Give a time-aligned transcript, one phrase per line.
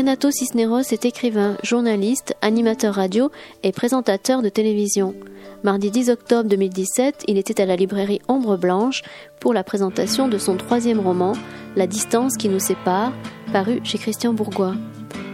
[0.00, 3.30] Renato Cisneros est écrivain, journaliste, animateur radio
[3.62, 5.14] et présentateur de télévision.
[5.62, 9.02] Mardi 10 octobre 2017, il était à la librairie Ombre Blanche
[9.40, 11.34] pour la présentation de son troisième roman,
[11.76, 13.12] La distance qui nous sépare,
[13.52, 14.74] paru chez Christian Bourgois.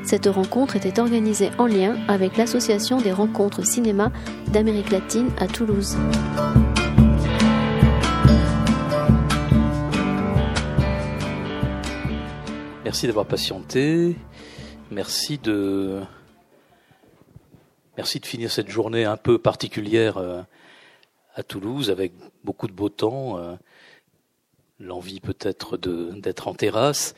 [0.02, 4.10] Cette rencontre était organisée en lien avec l'Association des rencontres cinéma
[4.48, 5.96] d'Amérique latine à Toulouse.
[12.82, 14.16] Merci d'avoir patienté.
[14.92, 16.00] Merci de,
[18.22, 20.42] finir cette journée un peu particulière euh,
[21.34, 22.12] à Toulouse avec
[22.44, 23.56] beaucoup de beau temps, euh,
[24.78, 27.16] l'envie peut-être d'être en terrasse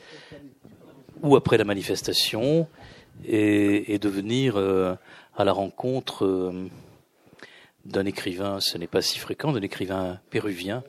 [1.21, 2.67] ou après la manifestation
[3.23, 4.95] et, de venir euh,
[5.37, 6.51] à la rencontre
[7.85, 10.83] d'un écrivain, ce n'est pas si fréquent, d'un écrivain péruvien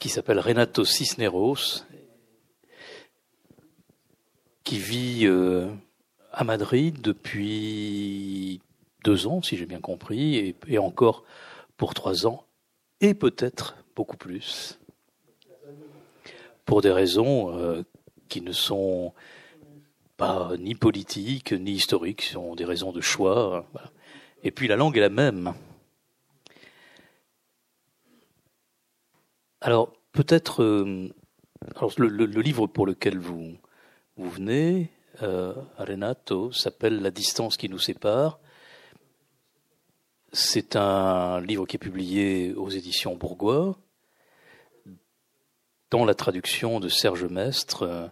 [0.00, 1.84] qui s'appelle Renato Cisneros,
[4.70, 5.66] qui vit euh,
[6.30, 8.60] à Madrid depuis
[9.02, 11.24] deux ans, si j'ai bien compris, et, encore
[11.76, 12.44] pour trois ans,
[13.00, 14.78] et peut-être beaucoup plus,
[16.66, 17.82] pour des raisons euh,
[18.28, 19.12] qui ne sont
[20.16, 23.66] pas ni politiques ni historiques, sont des raisons de choix.
[24.44, 25.52] Et puis la langue est la même.
[29.60, 30.62] Alors, peut-être.
[30.62, 31.12] Euh,
[31.98, 33.56] le, livre pour lequel vous,
[34.20, 34.90] vous venez,
[35.22, 38.38] euh, Renato, s'appelle La distance qui nous sépare.
[40.30, 43.78] C'est un livre qui est publié aux éditions Bourgois,
[45.90, 48.10] dans la traduction de Serge Mestre.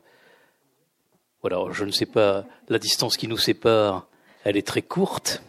[1.42, 4.08] Voilà, je ne sais pas, la distance qui nous sépare,
[4.44, 5.42] elle est très courte.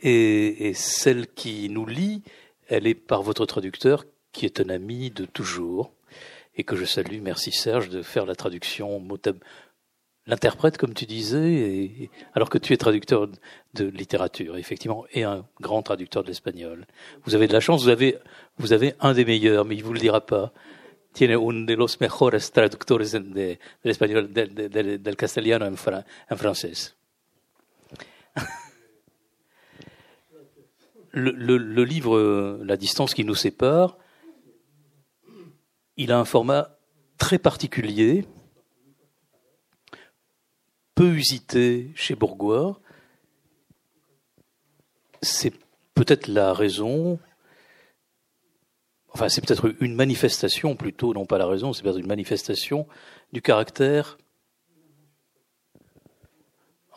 [0.00, 2.22] et celle qui nous lie,
[2.68, 5.92] elle est par votre traducteur, qui est un ami de toujours,
[6.56, 7.20] et que je salue.
[7.20, 9.06] Merci Serge de faire la traduction,
[10.26, 13.28] l'interprète, comme tu disais, alors que tu es traducteur
[13.74, 16.86] de littérature, effectivement, et un grand traducteur de l'espagnol.
[17.24, 18.18] Vous avez de la chance, vous avez,
[18.58, 20.52] vous avez un des meilleurs, mais il vous le dira pas.
[21.12, 26.94] Tiene un de los mejores traductores de, l'espagnol, del castellano en, en français.
[31.12, 33.98] le, livre La distance qui nous sépare,
[35.96, 36.78] il a un format
[37.18, 38.26] très particulier,
[40.94, 42.80] peu usité chez Bourgois.
[45.22, 45.54] C'est
[45.94, 47.18] peut-être la raison,
[49.10, 52.88] enfin c'est peut-être une manifestation plutôt, non pas la raison, c'est peut-être une manifestation
[53.32, 54.18] du caractère,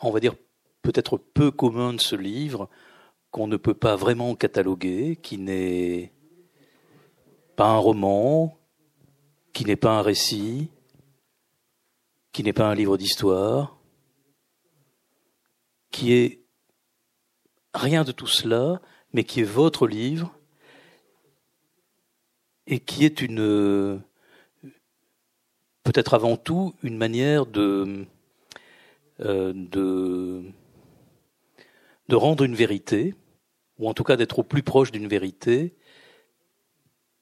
[0.02, 0.34] on va dire
[0.82, 2.68] peut-être peu commun de ce livre,
[3.30, 6.12] qu'on ne peut pas vraiment cataloguer, qui n'est
[7.54, 8.58] pas un roman,
[9.56, 10.68] qui n'est pas un récit,
[12.30, 13.78] qui n'est pas un livre d'histoire,
[15.90, 16.42] qui est
[17.72, 18.82] rien de tout cela,
[19.14, 20.38] mais qui est votre livre,
[22.66, 24.02] et qui est une
[25.84, 28.04] peut-être avant tout une manière de,
[29.20, 30.52] euh, de,
[32.14, 33.14] rendre une vérité,
[33.78, 35.74] ou en tout cas d'être au plus proche d'une vérité,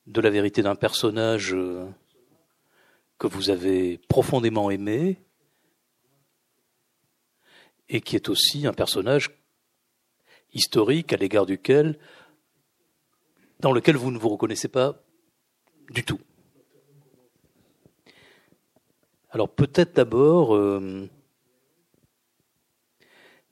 [0.08, 1.86] de la vérité d'un personnage euh,
[3.18, 5.20] que vous avez profondément aimé,
[7.88, 9.30] et qui est aussi un personnage
[10.52, 11.98] historique à l'égard duquel,
[13.60, 15.02] dans lequel vous ne vous reconnaissez pas
[15.90, 16.20] du tout.
[19.30, 21.08] Alors peut-être d'abord euh,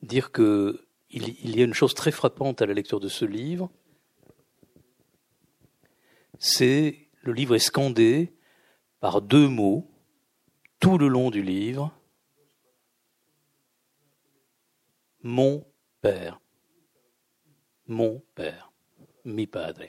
[0.03, 3.71] dire que il, y a une chose très frappante à la lecture de ce livre,
[6.39, 8.33] c'est le livre est scandé
[9.03, 9.91] par deux mots
[10.79, 11.93] tout le long du livre.
[15.25, 15.67] Mon
[16.01, 16.41] père.
[17.89, 18.71] Mon père.
[19.25, 19.83] Mi padre.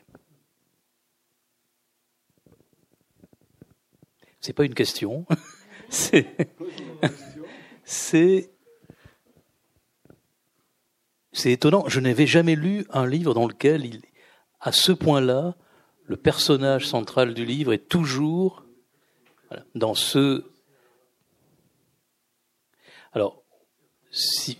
[4.41, 5.27] C'est pas une question.
[5.89, 6.35] c'est
[7.85, 8.49] c'est
[11.51, 14.01] étonnant, je n'avais jamais lu un livre dans lequel, il,
[14.59, 15.55] à ce point-là,
[16.05, 18.62] le personnage central du livre est toujours
[19.75, 20.43] dans ce...
[23.13, 23.43] Alors,
[24.11, 24.57] si,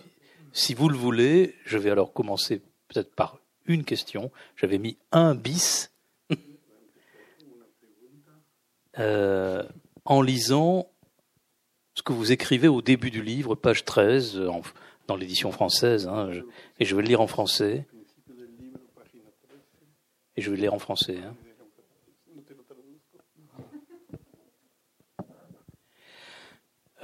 [0.74, 4.30] vous le voulez, je vais alors commencer peut-être par une question.
[4.56, 5.92] J'avais mis un bis
[8.98, 9.64] euh,
[10.04, 10.88] en lisant
[11.94, 14.62] ce que vous écrivez au début du livre, page 13, en,
[15.06, 16.30] dans l'édition française, hein,
[16.78, 17.86] et je vais le lire en français.
[20.36, 21.18] Et je vais le lire en français.
[21.18, 21.34] hein.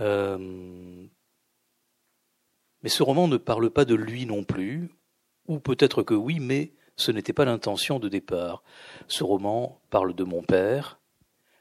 [0.00, 1.06] Euh,
[2.82, 4.90] mais ce roman ne parle pas de lui non plus,
[5.46, 8.62] ou peut-être que oui, mais ce n'était pas l'intention de départ.
[9.08, 11.00] Ce roman parle de mon père,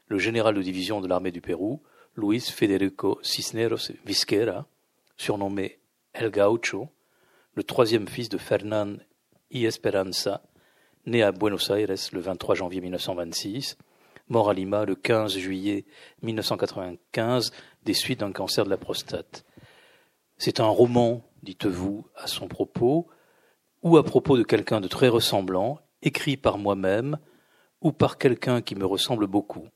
[0.06, 1.82] le général de division de l'armée du Pérou,
[2.16, 4.66] Luis Federico Cisneros Visquera,
[5.16, 5.78] surnommé
[6.12, 6.88] El Gaucho,
[7.54, 8.96] le troisième fils de Fernand
[9.50, 10.42] y Esperanza,
[11.06, 13.76] né à Buenos Aires le 23 janvier 1926,
[14.30, 15.84] mort à Lima le 15 juillet
[16.22, 17.52] 1995
[17.84, 19.44] des suites d'un cancer de la prostate.
[20.38, 23.08] C'est un roman, dites-vous, à son propos,
[23.82, 27.18] ou à propos de quelqu'un de très ressemblant, écrit par moi-même,
[27.82, 29.68] ou par quelqu'un qui me ressemble beaucoup.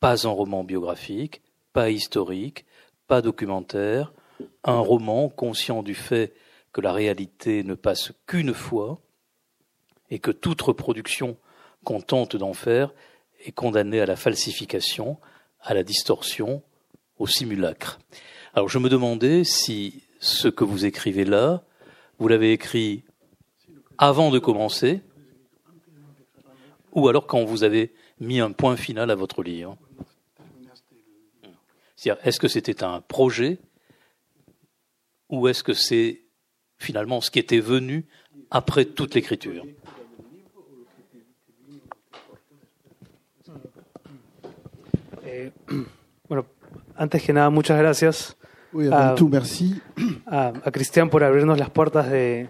[0.00, 1.42] Pas un roman biographique,
[1.72, 2.66] pas historique,
[3.06, 4.12] pas documentaire,
[4.64, 6.34] un roman conscient du fait
[6.72, 9.00] que la réalité ne passe qu'une fois
[10.10, 11.36] et que toute reproduction
[11.84, 12.92] qu'on tente d'en faire
[13.44, 15.18] est condamnée à la falsification,
[15.60, 16.62] à la distorsion,
[17.18, 18.00] au simulacre.
[18.54, 21.62] Alors je me demandais si ce que vous écrivez là,
[22.18, 23.04] vous l'avez écrit
[23.98, 25.00] avant de commencer,
[26.92, 29.76] ou alors quand vous avez mis un point final à votre livre.
[31.96, 33.58] C'est-à-dire, est-ce que c'était un projet,
[35.28, 36.22] ou est-ce que c'est
[36.78, 38.06] finalement ce qui était venu
[38.50, 39.64] après toute l'écriture?
[45.34, 45.50] Eh,
[46.28, 46.46] bueno,
[46.96, 48.36] antes que nada, muchas gracias
[48.72, 49.14] Oui, Ah.
[49.16, 49.80] tout, merci
[50.26, 52.48] a, a Cristian por abrirnos las puertas de,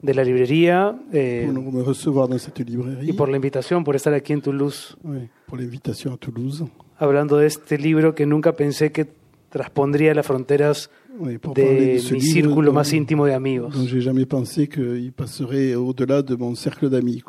[0.00, 3.94] de la librería eh, nous- me recevoir dans cette librairie, y por la invitación, por
[3.96, 6.64] estar aquí en Toulouse, Oui, pour l'invitation à Toulouse,
[6.98, 9.06] hablando de este libro que nunca pensé que
[9.50, 10.88] transpondría las fronteras
[11.18, 13.74] Oui, de de mi círculo dont, más íntimo de amigos.
[13.74, 17.24] dont j'ai jamais pensé qu'il passerait au-delà de mon cercle d'amis.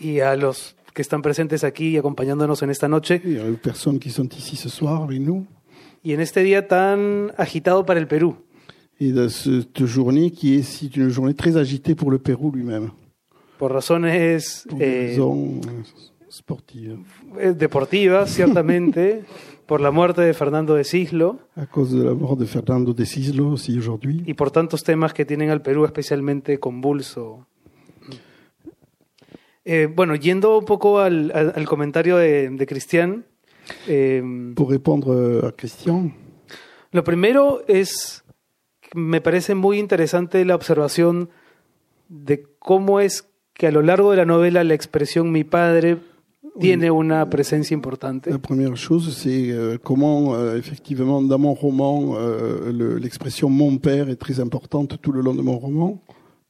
[0.00, 4.00] Y a los que están presentes aquí y acompañándonos en esta noche y a personnes
[4.00, 5.46] qui sont ici ce soir avec nous.
[6.02, 8.34] y en este día tan agitado para el Perú.
[8.98, 12.90] Et dans cette journée qui est une journée très agitée pour le Pérou lui-même,
[13.58, 14.38] Por razones eh,
[14.80, 15.60] euh,
[16.28, 16.98] sportives.
[17.40, 19.22] eh, deportivas, ciertamente,
[19.66, 23.04] por la muerte de Fernando de Cislo À cause de la mort de Fernando de
[23.04, 24.24] Cislo aussi aujourd'hui.
[24.26, 27.46] y por tantos temas que tienen al Perú especialmente convulso.
[29.70, 33.26] Eh, bueno, yendo un poco al, al- al comentario de, de Cristian,
[33.86, 34.22] eh,
[34.56, 36.14] Pour répondre euh, à Christian,
[36.90, 38.24] lo primero es,
[38.94, 41.28] me parece muy interesante la observación
[42.08, 45.98] de cómo es que a lo largo de la novela la expresión mi padre
[46.58, 48.30] tiene una presencia importante.
[48.30, 53.76] La première chose, c'est euh, comment, euh, effectivement, dans mon roman, euh, le- l'expression mon
[53.78, 56.00] père est très importante tout le long de mon roman.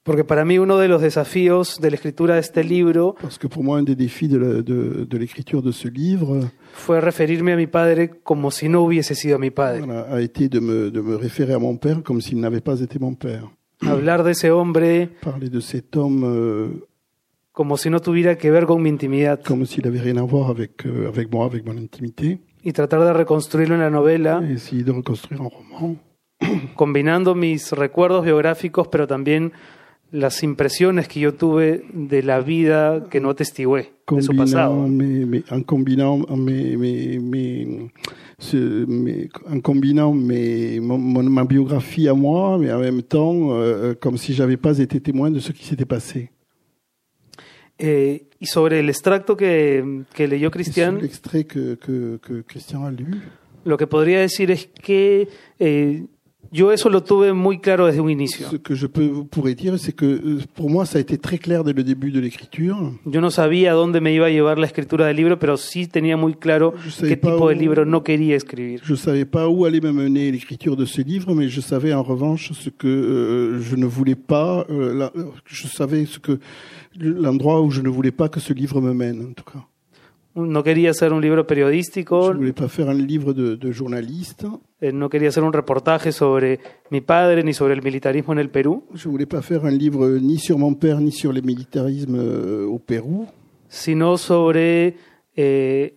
[0.08, 3.46] Porque para mí uno de los desafíos de la escritura de este libro Parce que
[3.46, 7.52] pour moi, un des défis de la- de de l'écriture de, ce livre fue referirme
[7.52, 9.82] a mi padre como si no hubiese sido mi padre.
[9.84, 12.80] voilà, a été de me, de me référer à mon père comme s'il n'avait pas
[12.80, 13.44] été mon père.
[13.82, 16.68] Hablar de ese hombre Parler de cet homme euh,
[17.52, 20.48] como si no tuviera que ver con mi intimidad comme s'il n'avait rien à voir
[20.48, 22.38] avec, euh, avec moi, avec mon intimité.
[22.64, 25.96] y tratar de reconstruirlo en la novela, Et essayer de reconstruire un roman
[26.76, 29.52] combinando mis recuerdos biográficos, pero también
[30.10, 34.86] las impresiones que yo tuve de la vida que no atestigué, de su pasado.
[34.88, 37.90] mes, mes- en combinant mes-
[38.38, 38.86] ce-
[39.50, 40.12] en combinant
[40.80, 44.78] mon- mon- ma biographie à moi, mais en même temps euh, comme si j'avais pas
[44.78, 46.30] été témoin de ce qui s'était passé.
[47.80, 52.90] Eh, y sobre el extracto que, que leyó Cristian, L'extrait que, que, que Christian a
[52.90, 53.20] lu,
[53.64, 55.28] lo que podría decir es que
[55.60, 56.04] eh,
[56.50, 58.48] yo eso lo tuve muy claro desde un inicio.
[58.50, 61.38] ce que je peux, pourrais dire, c'est que euh, pour moi, ça a été très
[61.38, 62.92] clair dès le début de l'écriture.
[63.04, 66.16] Yo no sabía dónde me iba a llevar la escritura del libro, pero sí tenía
[66.16, 68.80] muy claro qué tipo de libro no quería escribir.
[68.84, 72.02] Je savais pas où allait me mener l'écriture de ce livre, mais je savais en
[72.02, 74.64] revanche ce que euh, je ne voulais pas.
[74.70, 75.12] euh, la-
[75.46, 76.38] je savais ce que
[76.98, 79.64] l'endroit où je ne voulais pas que ce livre me mène, en tout cas.
[80.38, 83.72] No quería hacer un libro Je periodístico, ne voulais pas faire un livre de, de
[83.72, 84.46] journaliste.
[84.80, 88.48] eh, no quería hacer un reportaje sobre mi padre ni sobre el militarismo en el
[88.48, 92.14] Perú, Je voulais pas faire un livre ni sur mon père ni sur le militarisme
[92.16, 93.26] euh, au Pérou,
[93.68, 94.94] sino sobre
[95.36, 95.94] eh,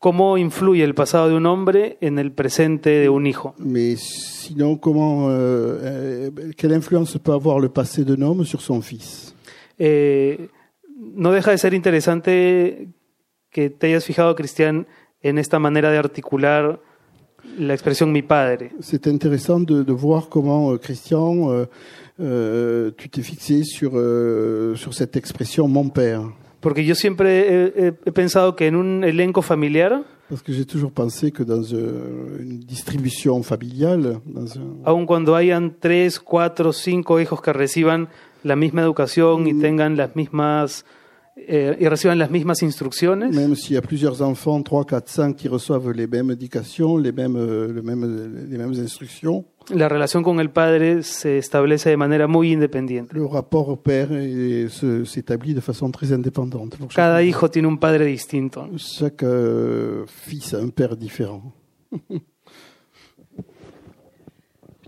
[0.00, 3.54] cómo influye el pasado de un hombre en el presente de un hijo.
[3.58, 8.82] mais sinon comment, euh, euh, quelle influence peut avoir le passé d'un homme sur son
[8.82, 9.34] fils.
[9.78, 10.48] Eh,
[11.16, 12.88] no deja de ser interesante
[13.54, 14.86] que te hayas fijado, Cristian,
[15.22, 16.80] en esta manera de articular
[17.58, 18.72] la expresión mi padre.
[18.80, 21.66] C'est intéressant de, de voir comment euh, Christian, euh,
[22.20, 26.22] euh, tu t'es fixé sur euh, sur cette expression mon père.
[26.60, 30.64] Porque yo siempre he, he- he pensado que en un elenco familiar, Parce que j'ai
[30.64, 36.72] toujours pensé que dans euh, une distribution familiale, dans un, aun cuando hayan tres, cuatro,
[36.72, 38.08] cinco hijos que reciban
[38.42, 40.86] la misma educación y tengan las mismas
[41.36, 45.36] eh, y reciban las mismas instrucciones, même s'il y a plusieurs enfants, 3, 4, 5,
[45.36, 50.22] qui reçoivent les mêmes éducations, les mêmes, euh, le même, les mêmes instructions, la relación
[50.22, 53.12] con el padre se establece de manera muy independiente.
[53.14, 54.08] le rapport au père
[55.04, 56.76] s'établit de façon très indépendante.
[56.76, 58.68] pour Cada hijo tiene un padre distinto.
[58.76, 61.52] chaque, euh, fils a un père différent.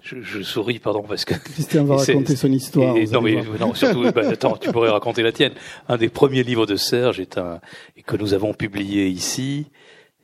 [0.06, 1.34] Je, je souris, pardon, parce que.
[1.34, 2.96] Christian va raconter son histoire.
[2.96, 5.52] Et- non, mais non, surtout, bah, attends, tu pourrais raconter la tienne.
[5.88, 7.60] Un des premiers livres de Serge est un
[7.96, 9.66] et que nous avons publié ici,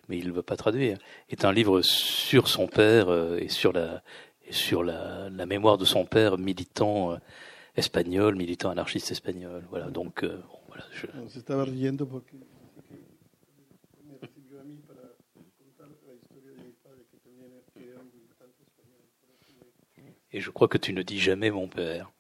[0.09, 0.99] mais il ne veut pas traduire.
[1.31, 4.03] Est un livre sur son père euh, et sur la
[4.47, 7.17] et sur la, la mémoire de son père militant euh,
[7.77, 9.65] espagnol, militant anarchiste espagnol.
[9.71, 10.85] Voilà, donc euh, voilà.
[10.93, 12.37] Je, Se estaba riendo porque
[20.33, 22.11] et je crois que tu ne dis jamais mon père.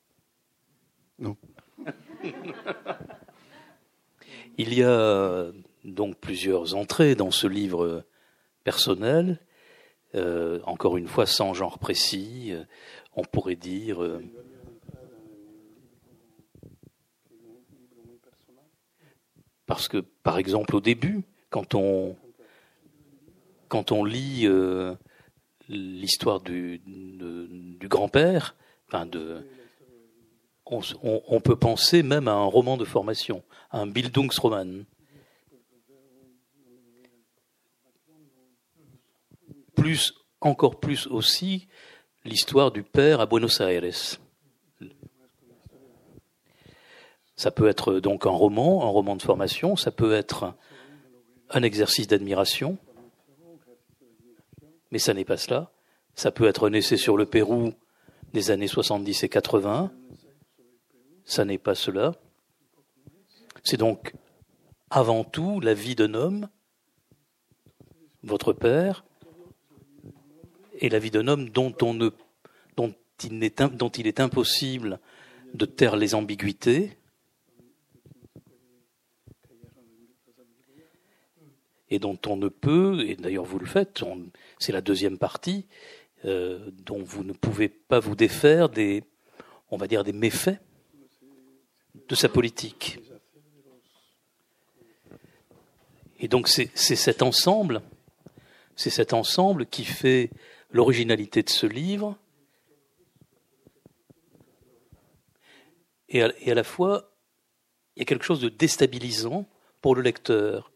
[1.18, 1.36] Non.
[4.58, 5.46] Il y a
[5.84, 8.04] donc plusieurs entrées dans ce livre
[8.64, 9.38] personnel,
[10.14, 12.50] euh, encore une fois sans genre précis.
[12.52, 12.64] euh,
[13.14, 14.02] on pourrait dire.
[14.02, 14.22] euh,
[19.66, 22.16] parce que, par exemple, au début, quand on
[23.68, 24.94] quand on lit euh,
[25.72, 26.80] l'histoire du,
[27.82, 28.54] grand-père,
[28.88, 29.46] enfin de,
[30.66, 34.84] on- on peut penser même à un roman de formation, à un Bildungsroman.
[39.74, 41.66] Plus, encore plus aussi,
[42.24, 44.18] l'histoire du père à Buenos Aires.
[47.36, 50.54] Ça peut être donc un roman, un roman de formation, ça peut être
[51.50, 52.78] un exercice d'admiration,
[54.92, 55.72] mais ça n'est pas cela.
[56.14, 57.72] Ça peut être essai sur le Pérou
[58.32, 59.90] des années 70 et 80,
[61.24, 62.14] ça n'est pas cela.
[63.64, 64.14] C'est donc
[64.90, 66.48] avant tout la vie d'un homme,
[68.22, 69.04] votre père,
[70.80, 72.10] et la vie d'un homme dont, on ne,
[72.76, 72.94] dont,
[73.24, 75.00] il n'est im- dont il est impossible
[75.54, 76.96] de taire les ambiguïtés,
[81.90, 84.26] et dont on ne peut, et d'ailleurs vous le faites, on-
[84.62, 85.66] c'est la deuxième partie,
[86.24, 89.02] euh, dont vous ne pouvez pas vous défaire des,
[89.70, 90.60] on va dire, des méfaits
[92.08, 93.00] de sa politique.
[96.20, 97.82] Et donc c'est cet ensemble,
[98.76, 100.30] c'est cet ensemble qui fait
[100.70, 102.16] l'originalité de ce livre,
[106.08, 107.10] et à la fois
[107.96, 109.48] il y a quelque chose de déstabilisant
[109.80, 110.70] pour le lecteur.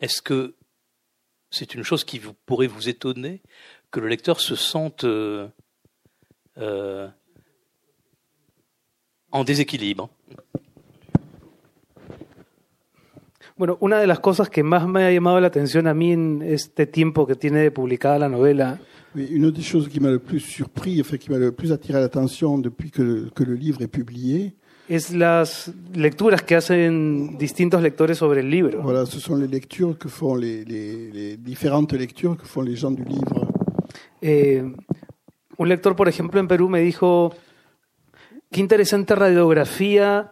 [0.00, 0.54] Est-ce que
[1.50, 3.42] c'est une chose qui vous, pourrait vous étonner
[3.90, 5.48] que le lecteur se sente euh,
[6.58, 7.08] euh,
[9.30, 10.10] en déséquilibre.
[13.56, 16.42] Bueno, una de las cosas que más me ha llamado la atención a mí en
[16.42, 18.78] este tiempo que tiene publicada la novela
[19.14, 21.98] Oui, une des choses qui m'a le plus surpris, enfin, qui m'a le plus attiré
[21.98, 24.54] l'attention depuis que, que le livre est publié,
[24.88, 28.82] es las lecturas que hacen distintos lectores sobre el libro.
[28.82, 32.76] voilà, ce sont les lectures que font les, les, les différentes lectures que font les
[32.76, 33.48] gens du livre.
[34.20, 34.62] Eh,
[35.58, 37.34] un lector, por ejemplo, en Perú me dijo,
[38.50, 40.30] qué interesante radiografía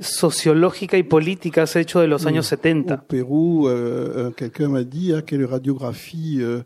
[0.00, 3.06] sociológica y política has hecho de los años Au 70.
[3.08, 6.62] Pérou, euh, euh, quelqu'un m'a dit ah, quelle radiographie euh,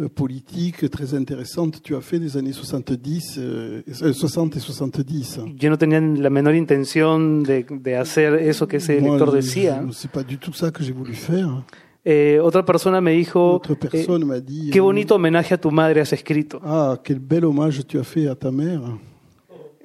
[0.00, 5.40] euh, politique très intéressante tu as fait des années 70, euh, euh, 60 et 70.
[5.58, 9.82] Yo no tenía la menor intención de, de hacer eso que ese Moi, lector decía.
[9.92, 11.64] c'est pas du tout ça que j'ai voulu faire.
[12.08, 15.68] Eh, otra persona me dijo, eh, personne m'a dit qué euh, bonito homenaje a tu
[15.72, 16.60] madre has escrito.
[16.62, 18.80] ah quel bel hommage tu as fait à ta mère.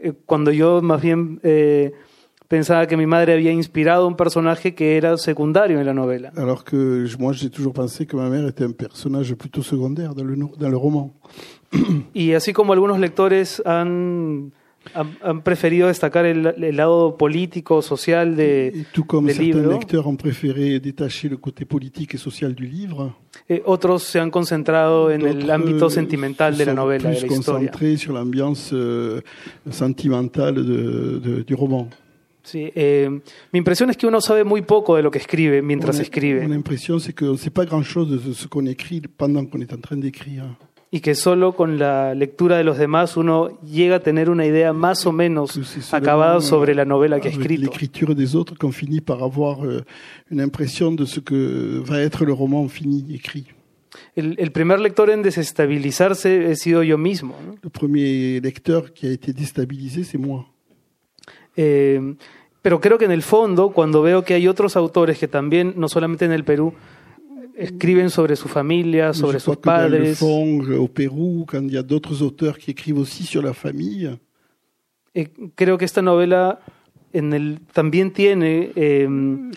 [0.03, 1.93] Eh, Cuando yo más bien eh,
[2.55, 6.29] pensaba que mi madre había inspirado un personaje que era secundario en la novela.
[6.35, 10.25] Alors que moi j'ai toujours pensé que ma mère était un personnage plutôt secondaire dans
[10.29, 11.07] le, dans le roman.
[12.13, 14.51] Y así como algunos lectores han,
[14.93, 16.39] han, han preferido destacar el,
[16.69, 21.29] el lado político, social de, Et tout comme del certains libro, lecteurs ont préféré détacher
[21.29, 23.13] le côté politique et social du livre,
[23.47, 27.27] eh, otros se han concentrado en el ámbito sentimental se de la novela, de plus
[27.29, 27.71] la historia.
[27.97, 29.21] sur l'ambiance euh,
[29.69, 31.87] sentimentale de- de- du roman.
[32.43, 33.09] Sí, eh,
[33.51, 36.47] mi impresión es que uno sabe muy poco de lo que escribe mientras escribe.
[36.47, 39.73] Mon impression, c'est qu'on ne sait pas grand-chose de ce qu'on écrit pendant qu'on est
[39.73, 40.45] en train d'écrire.
[40.93, 44.73] y que solo con la lectura de los demás uno llega a tener una idea
[44.73, 47.61] más o menos que acabada sobre la novela que ha escrito.
[47.61, 49.85] l'écriture des autres qu'on finit par avoir euh,
[50.29, 53.45] une impression de ce que va être le roman fini, écrit.
[54.15, 57.35] El, el primer lector en desestabilizarse he sido yo mismo.
[57.45, 57.55] ¿no?
[57.63, 60.50] Le premier lecteur qui a été déstabilisé, c'est moi.
[61.55, 62.15] Eh,
[62.61, 65.87] pero creo que en el fondo, cuando veo que hay otros autores que también, no
[65.87, 66.73] solamente en el Perú,
[67.55, 72.21] escriben sobre su familia, sobre sus padres, euh, au Pérou, quand il y a d'autres
[72.21, 74.17] auteurs qui écrivent aussi sur la famille,
[75.13, 76.59] eh, creo que esta novela
[77.13, 79.07] en el, también tiene eh,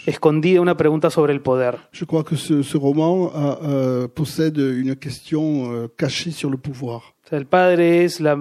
[0.07, 1.79] escondida una pregunta sobre el poder.
[1.93, 6.57] je crois que ce, ce roman a, euh, possède une question euh, cachée sur le
[6.57, 7.15] pouvoir.
[7.25, 8.37] O sea, el padre es la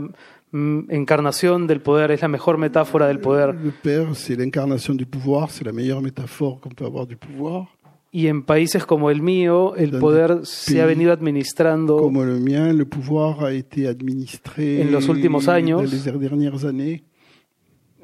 [0.53, 3.55] encarnación del poder, es la mejor metáfora del poder.
[3.55, 7.67] Le père, c'est l'incarnation du pouvoir, c'est la meilleure métaphore qu'on peut avoir du pouvoir.
[8.15, 12.39] Y en países como el mío, el Donde poder se ha venido administrando Comme le
[12.39, 15.81] mien, le pouvoir a été administré En los últimos años.
[15.81, 17.01] dans les dernières années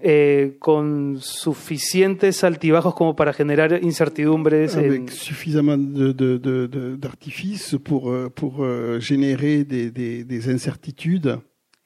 [0.01, 6.95] eh, con suficientes altibajos como para generar incertidumbres en, avec suffisamment de- de- de- de-
[6.95, 11.37] d'artifices pour, euh, pour euh, générer des, des- des incertitudes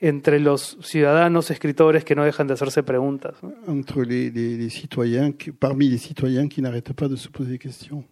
[0.03, 3.35] entre los ciudadanos escritores que no dejan de hacerse preguntas.
[3.67, 7.51] entre les, les- les citoyens, qui- parmi les citoyens qui n'arrêtent pas de se poser
[7.51, 8.03] des questions.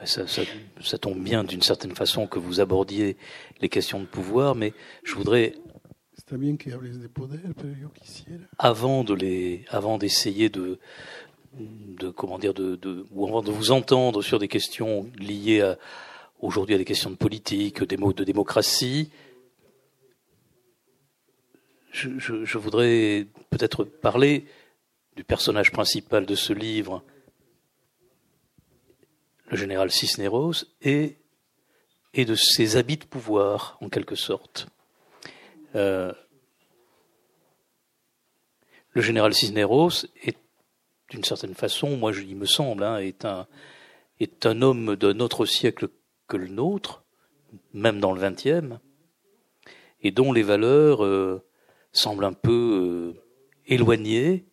[0.00, 0.42] Mais Ça, ça-
[0.80, 3.16] ça tombe bien d'une certaine façon que vous abordiez
[3.60, 4.72] les questions de pouvoir, mais
[5.04, 5.54] je voudrais,
[8.58, 10.78] avant de les, avant d'essayer de,
[11.58, 15.78] de comment dire, de, de, ou avant de vous entendre sur des questions liées à,
[16.40, 19.10] aujourd'hui à des questions de politique, des mots de démocratie,
[21.98, 24.46] je, voudrais peut-être parler
[25.16, 27.02] du personnage principal de ce livre,
[29.50, 31.16] le général Cisneros, et,
[32.14, 34.66] de ses habits de pouvoir, en quelque sorte.
[35.74, 36.12] Euh,
[38.90, 40.36] le général Cisneros est,
[41.10, 43.46] d'une certaine façon, moi, je- il me semble, hein, est, un,
[44.20, 45.88] est un homme d'un autre siècle
[46.26, 47.04] que le nôtre,
[47.72, 48.76] même dans le XXe,
[50.02, 51.44] et dont les valeurs euh,
[51.92, 53.22] semblent un peu euh,
[53.66, 54.46] éloignées,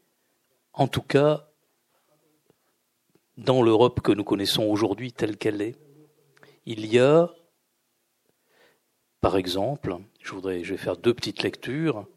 [0.74, 1.50] en tout cas
[3.38, 5.76] dans l'Europe que nous connaissons aujourd'hui telle qu'elle est.
[6.66, 7.30] Il y a,
[9.20, 12.08] par exemple, je voudrais, je vais faire deux petites lectures.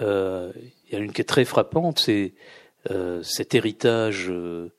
[0.00, 0.52] Euh,
[0.86, 2.34] il y en a une qui est très frappante, c'est
[2.90, 4.72] euh, cet héritage, euh,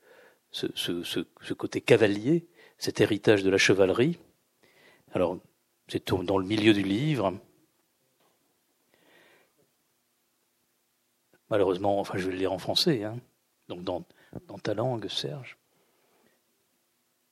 [0.50, 4.18] ce, ce- ce- côté cavalier, cet héritage de la chevalerie.
[5.12, 5.38] Alors,
[5.88, 7.34] c'est dans le milieu du livre.
[11.50, 13.18] Malheureusement, enfin, je vais le lire en français, hein.
[13.68, 14.04] donc dans,
[14.62, 15.58] ta langue, Serge.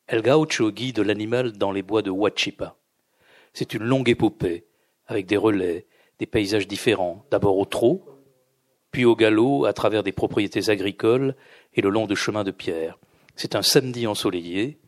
[0.09, 2.77] El Gaucho guide l'animal dans les bois de Huachipa.
[3.53, 4.67] C'est une longue épopée,
[5.07, 5.87] avec des relais,
[6.19, 8.05] des paysages différents, d'abord au trot,
[8.91, 11.37] puis au galop à travers des propriétés agricoles
[11.75, 12.99] et le long de chemins de pierre.
[13.37, 14.79] C'est un samedi ensoleillé,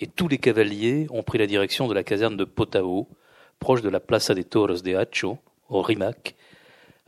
[0.00, 3.08] et tous les cavaliers ont pris la direction de la caserne de Potao,
[3.58, 6.36] proche de la Plaza de Toros de Hacho, au Rimac,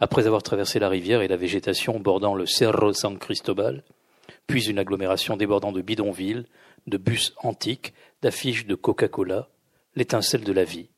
[0.00, 3.84] après avoir traversé la rivière et la végétation bordant le Cerro San Cristobal,
[4.46, 6.46] puis une agglomération débordant de bidonvilles,
[6.86, 9.48] de bus antiques, d'affiches de Coca-Cola,
[9.94, 10.88] l'étincelle de la vie.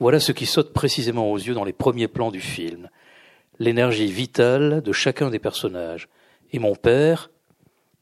[0.00, 2.90] Voilà ce qui saute précisément aux yeux dans les premiers plans du film.
[3.58, 6.08] L'énergie vitale de chacun des personnages.
[6.52, 7.30] Et mon père,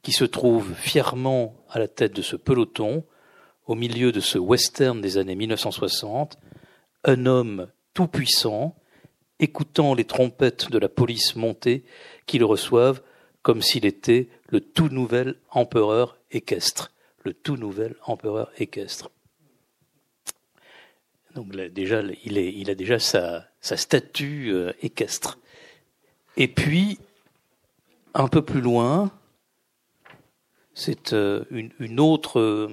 [0.01, 3.03] qui se trouve fièrement à la tête de ce peloton,
[3.67, 6.37] au milieu de ce western des années 1960,
[7.03, 8.75] un homme tout puissant,
[9.41, 11.83] écoutant les trompettes de la police montée
[12.25, 13.01] qui le reçoivent
[13.41, 16.93] comme s'il était le tout nouvel empereur équestre.
[17.23, 19.11] Le tout nouvel empereur équestre.
[21.35, 25.39] Donc déjà, il, a déjà sa, statue euh, équestre.
[26.37, 26.99] Et puis,
[28.13, 29.11] un peu plus loin,
[30.73, 32.69] c'est euh, une, une autre.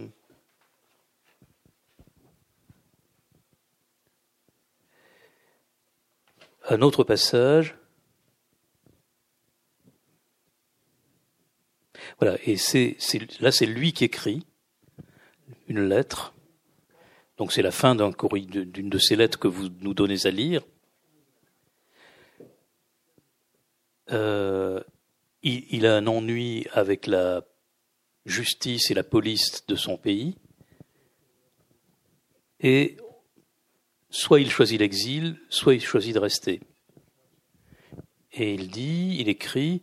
[6.69, 7.77] Un autre passage.
[12.21, 12.97] Voilà, et c'est
[13.41, 14.47] là c'est lui qui écrit
[15.67, 16.35] une lettre.
[17.37, 20.63] Donc c'est la fin d'une de ces lettres que vous nous donnez à lire.
[24.11, 24.83] Euh,
[25.43, 27.43] il, il a un ennui avec la
[28.25, 30.37] justice et la police de son pays.
[32.61, 32.97] Et
[34.11, 36.61] soit il choisit l'exil, soit il choisit de rester.
[38.33, 39.83] Et il dit, il écrit,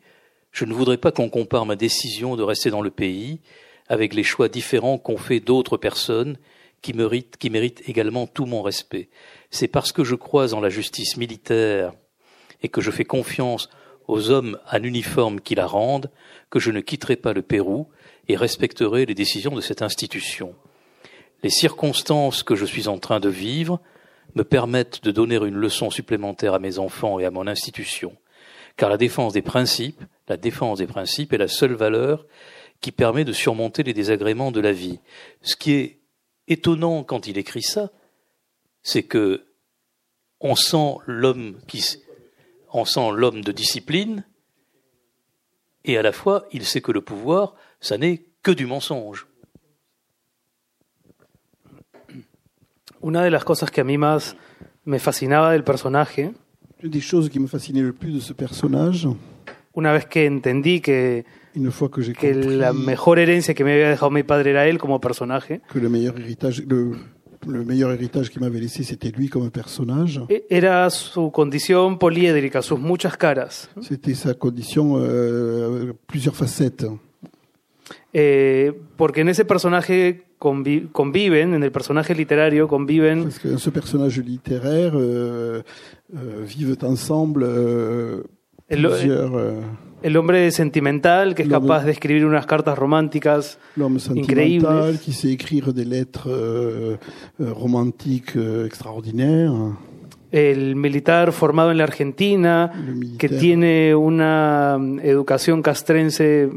[0.51, 3.41] je ne voudrais pas qu'on compare ma décision de rester dans le pays
[3.87, 6.37] avec les choix différents qu'ont fait d'autres personnes
[6.81, 9.09] qui mérite, qui mérite également tout mon respect.
[9.51, 11.93] C'est parce que je crois en la justice militaire
[12.61, 13.69] et que je fais confiance
[14.07, 16.11] aux hommes en uniforme qui la rendent
[16.49, 17.87] que je ne quitterai pas le Pérou
[18.27, 20.55] et respecterai les décisions de cette institution.
[21.43, 23.81] Les circonstances que je suis en train de vivre
[24.35, 28.15] me permettent de donner une leçon supplémentaire à mes enfants et à mon institution,
[28.77, 32.25] car la défense des principes, la défense des principes est la seule valeur
[32.81, 34.99] qui permet de surmonter les désagréments de la vie.
[35.41, 35.99] Ce qui est
[36.47, 37.91] étonnant quand il écrit ça,
[38.83, 39.45] c'est que
[40.41, 41.83] on sent l'homme qui,
[42.71, 44.25] on sent l'homme de discipline,
[45.85, 49.27] et à la fois il sait que le pouvoir, ça n'est que du mensonge.
[53.05, 54.35] Una de las cosas que a mí más
[54.83, 56.33] me fascinaba del personaje,
[56.83, 59.07] Une des choses qui me fascinait le plus de ce personnage,
[59.73, 61.23] una vez que entendí que,
[61.55, 64.49] une fois que j'ai que compris la mejor herencia que me había dejado mi padre
[64.51, 66.95] era él como personaje, que le meilleur héritage, le,
[67.47, 70.19] le meilleur héritage qu'il m'avait laissé, c'était lui comme personnage.
[70.29, 73.69] e- era su condición poliédrica, sus muchas caras.
[73.81, 76.87] C'était sa condition, euh, plusieurs facettes.
[78.13, 83.69] Eh, porque en ese personaje convi- conviven, en el personaje literario conviven Parce que ce
[83.71, 85.61] personnage littéraire, euh,
[86.15, 88.23] euh, vivent ensemble euh,
[88.69, 89.35] el, plusieurs.
[89.35, 89.61] euh,
[90.03, 94.61] el hombre sentimental que es capaz de escribir unas cartas románticas, L'homme Increíbles.
[94.65, 96.97] sentimental qui sait écrire des lettres euh,
[97.41, 99.53] euh, romantiques extraordinaires.
[100.31, 102.69] el militar formado en la Argentina,
[103.17, 106.49] que tiene una mm, educación castrense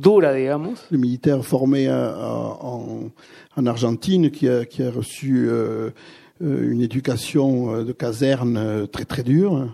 [0.00, 3.10] dura, digamos, le militaire formé à- à- en,
[3.56, 5.90] en Argentine qui a, qui a reçu euh,
[6.42, 9.68] euh, une éducation euh, de caserne euh, très très dure.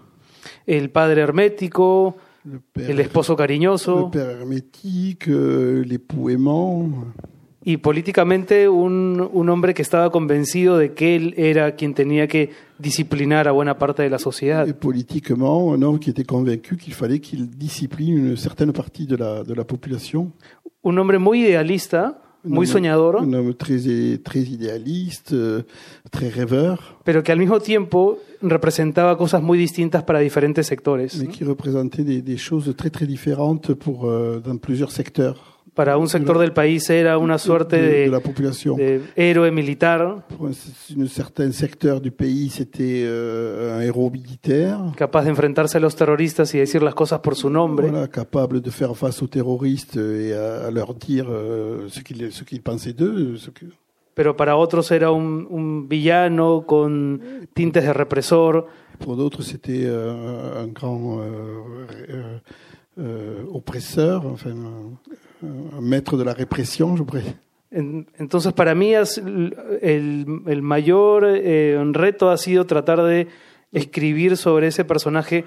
[0.67, 6.89] el padre hermético, Le père, el esposo le cariñoso père hermétique, euh, l'époux aimant.
[7.65, 12.51] Y políticamente un, un hombre que estaba convencido de que él era quien tenía que
[12.79, 14.67] disciplinar a buena parte de la sociedad.
[14.67, 19.17] Et politiquement, un homme qui était convaincu qu'il fallait qu'il discipline une certaine partie de
[19.17, 20.33] la, de la population.
[20.85, 23.79] Un hombre muy idealista, Un muy homme- soñador, Un homme très,
[24.25, 25.63] très idéaliste, euh,
[26.11, 31.15] très rêveur, pero que al mismo tiempo representaba cosas muy distintas para diferentes sectores.
[31.21, 35.97] mais qui représentait des, des choses très très différentes pour, euh, dans plusieurs secteurs Para
[35.97, 38.21] un sector del país era una suerte de, de
[38.77, 45.25] de, héroe militar, Pour un, certain secteur du pays, c'était euh, un héros militaire, capaz
[45.25, 47.89] de enfrentarse a los terroristas y decir las cosas por su nombre.
[47.89, 52.31] voilà, capable de faire face aux terroristes et à, à leur dire euh, ce qu'ils
[52.33, 53.39] ce qu'ils pensaient d'eux.
[53.39, 53.65] ce que-
[54.15, 57.19] Pero para otros era un, un villano con
[57.55, 58.67] tintes de represor.
[58.99, 62.39] Pour d'autres, c'était euh, un grand euh, euh,
[63.01, 64.53] euh, oppresseur, enfin,
[65.81, 67.37] maître de la répression, je pourrais.
[67.75, 73.29] En- Entonces, para mí es el, el mayor eh, reto ha sido tratar de
[73.73, 75.45] escribir sobre ese personaje,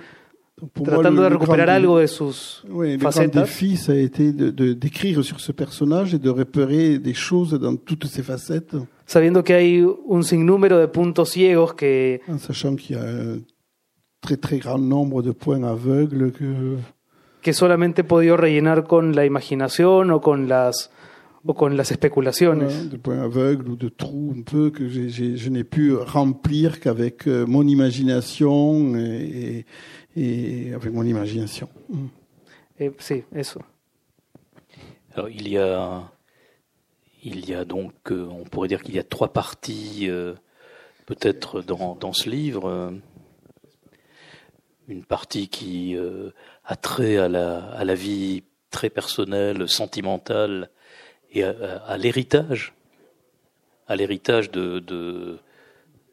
[0.58, 3.42] Donc, pour moi, le- de recuperar grand dé- algo de sus Oui, le grand facetas.
[3.42, 7.54] défi, ça a été de de- d'écrire sur ce personnage et de repérer des choses
[7.60, 8.74] dans toutes ses facettes,
[9.06, 13.40] sabiendo que hay un sinnúmero de puntos ciegos que, en sachant qu'il y a un
[14.22, 16.78] très très grand nombre de points aveugles que
[17.46, 20.90] que solamente he podido rellenar con la imaginación o con las,
[21.46, 22.90] o con las especulaciones.
[22.90, 27.46] De points aveugles ou de trous un peu que je n'ai pu remplir qu'avec euh,
[27.46, 29.66] mon imagination et,
[30.18, 31.68] et- et avec mon imagination.
[31.90, 32.08] Mm.
[32.80, 33.60] Eh, sí, eso.
[35.14, 36.02] Alors il y a,
[37.24, 40.34] il y a donc, euh, on pourrait dire qu'il y a trois parties euh,
[41.06, 42.92] peut-être dans, dans ce livre.
[44.88, 46.30] une partie qui euh,
[46.66, 50.70] a trait à la, à la vie très personnelle, sentimentale
[51.32, 52.74] et à, l'héritage,
[53.88, 55.40] à l'héritage de, de,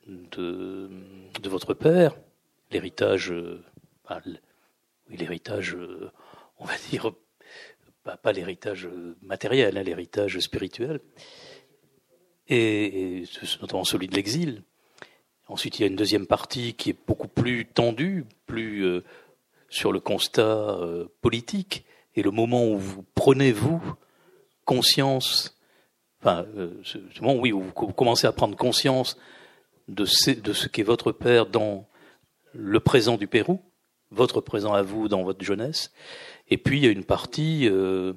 [0.07, 2.17] de, votre père,
[2.71, 3.63] l'héritage, euh,
[4.09, 4.21] ah,
[5.09, 6.11] oui, l'héritage, euh,
[6.59, 7.13] on va dire,
[8.03, 8.89] pas, l'héritage
[9.23, 11.01] matériel, hein, l'héritage spirituel,
[12.49, 13.25] et,
[13.61, 14.63] notamment celui de l'exil.
[15.49, 19.05] Ensuite, il y a une deuxième partie qui est beaucoup plus tendue, plus euh,
[19.73, 23.81] sur le constat euh, politique, et le moment où vous prenez, vous,
[24.67, 25.59] conscience,
[26.21, 29.17] enfin, euh, ce, moment, oui, où vous co- commencez à prendre conscience
[29.89, 31.87] de ce, qu'est votre père dans
[32.53, 33.63] le présent du Pérou,
[34.11, 35.91] votre présent à vous dans votre jeunesse,
[36.51, 38.13] et puis il y a une partie euh,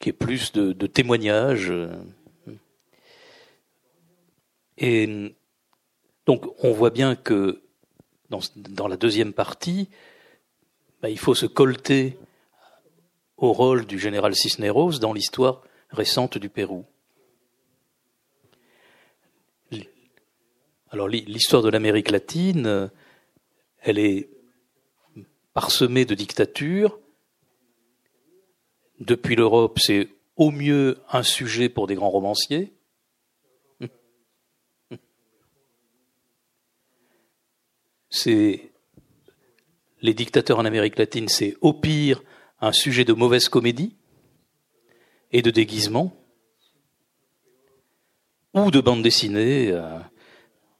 [0.00, 1.72] qui est plus de, de témoignages.
[4.78, 5.32] Et
[6.26, 7.62] donc on voit bien que
[8.30, 9.88] dans la deuxième partie,
[11.02, 12.16] bah, il faut se colter
[13.36, 16.86] au rôle du général Cisneros dans l'histoire récente du Pérou.
[20.90, 22.90] Alors l'hi- l'histoire de l'Amérique latine,
[23.78, 24.28] elle est
[25.54, 26.98] parsemée de dictatures.
[29.00, 32.72] Depuis l'Europe, c'est au mieux un sujet pour des grands romanciers.
[38.10, 38.71] C'est
[40.02, 42.22] les dictateurs en Amérique latine, c'est au pire
[42.60, 43.94] un sujet de mauvaise comédie
[45.32, 46.12] et de déguisement
[48.54, 49.70] ou de bande dessinée.
[49.70, 49.98] euh,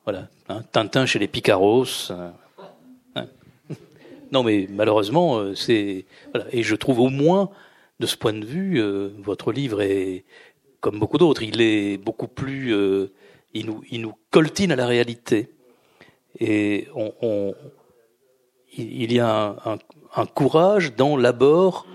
[0.05, 2.11] voilà, hein, Tintin chez les Picaros.
[2.11, 2.31] euh,
[3.17, 3.27] hein.
[4.33, 6.05] Non, mais malheureusement, euh, c'est.
[6.51, 7.51] Et je trouve au moins,
[8.01, 8.81] de ce point de vue,
[9.23, 10.25] votre livre est
[10.81, 11.43] comme beaucoup d'autres.
[11.45, 12.75] Il est beaucoup plus,
[13.55, 15.51] il nous, il nous coltine à la réalité.
[16.41, 17.55] Et on-
[18.73, 19.57] il y a
[20.15, 21.87] un, courage dans l'abord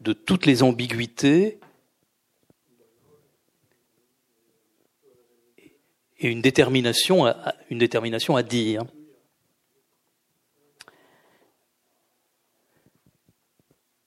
[0.00, 1.58] de toutes les ambiguïtés
[6.18, 8.82] et une détermination à, à- une détermination à dire.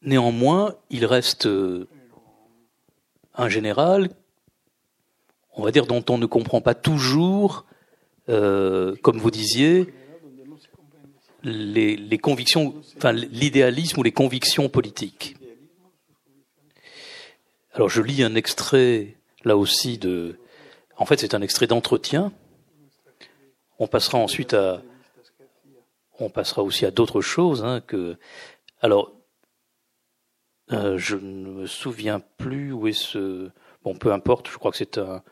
[0.02, 1.88] Néanmoins, il reste euh,
[3.36, 4.10] un général,
[5.54, 7.66] on va dire, dont on ne comprend pas toujours,
[8.30, 9.94] euh, comme vous disiez,
[11.44, 15.36] les, les convictions, enfin l'idéalisme ou les convictions politiques.
[17.74, 20.38] Alors je lis un extrait là aussi de,
[20.98, 22.32] en fait c'est un extrait d'entretien.
[23.78, 24.82] On passera ensuite à,
[26.20, 28.18] on passera aussi à d'autres choses hein, que,
[28.82, 29.14] alors
[30.72, 33.50] euh, je ne me souviens plus où est ce,
[33.84, 35.24] bon peu importe, je crois que c'est un,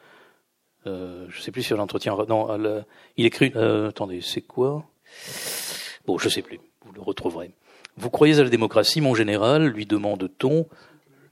[0.85, 2.85] euh, je sais plus sur l'entretien, non,
[3.17, 4.85] il écrit, euh, attendez, c'est quoi?
[6.07, 7.51] Bon, je sais plus, vous le retrouverez.
[7.97, 10.65] Vous croyez à la démocratie, mon général lui demande-t-on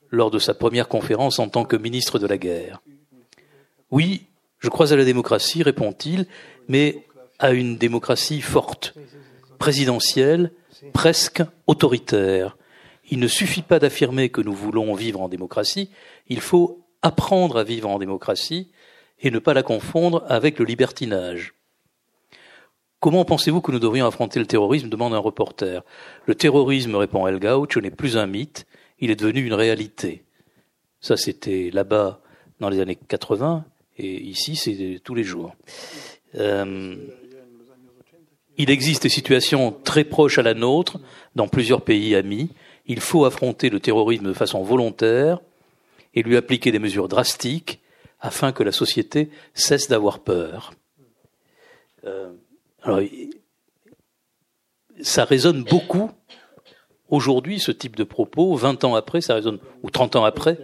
[0.10, 2.82] lors de sa première conférence en tant que ministre de la guerre.
[3.90, 4.26] Oui,
[4.60, 6.28] je crois à la démocratie, répond-il,
[6.68, 7.06] mais
[7.40, 8.96] à une démocratie forte,
[9.60, 10.52] présidentielle,
[10.92, 12.58] presque autoritaire.
[13.10, 15.90] Il ne suffit pas d'affirmer que nous voulons vivre en démocratie,
[16.28, 18.72] il faut apprendre à vivre en démocratie
[19.22, 21.54] et ne pas la confondre avec le libertinage.
[23.06, 25.84] Comment pensez-vous que nous devrions affronter le terrorisme demande un reporter.
[26.26, 28.66] Le terrorisme, répond El Gaucho, n'est plus un mythe,
[29.00, 30.24] il est devenu une réalité.
[31.02, 32.20] Ça, c'était là-bas
[32.60, 33.64] dans les années 80,
[34.00, 35.56] et ici, c'est tous les jours.
[36.34, 36.96] Euh,
[38.58, 41.00] il existe des situations très proches à la nôtre
[41.36, 42.50] dans plusieurs pays amis.
[42.88, 45.42] Il faut affronter le terrorisme de façon volontaire
[46.16, 47.82] et lui appliquer des mesures drastiques
[48.20, 50.74] afin que la société cesse d'avoir peur.
[52.06, 52.32] Euh,
[52.86, 53.02] alors,
[55.02, 56.12] ça résonne beaucoup
[57.10, 60.60] aujourd'hui, ce type de propos, 20 ans après, ça résonne, ou 30 ans après,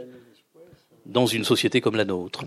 [1.05, 2.45] dans une société comme la nôtre.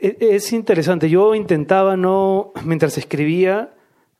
[0.00, 1.08] Es interesante.
[1.08, 3.74] Yo intentaba no, mientras escribía,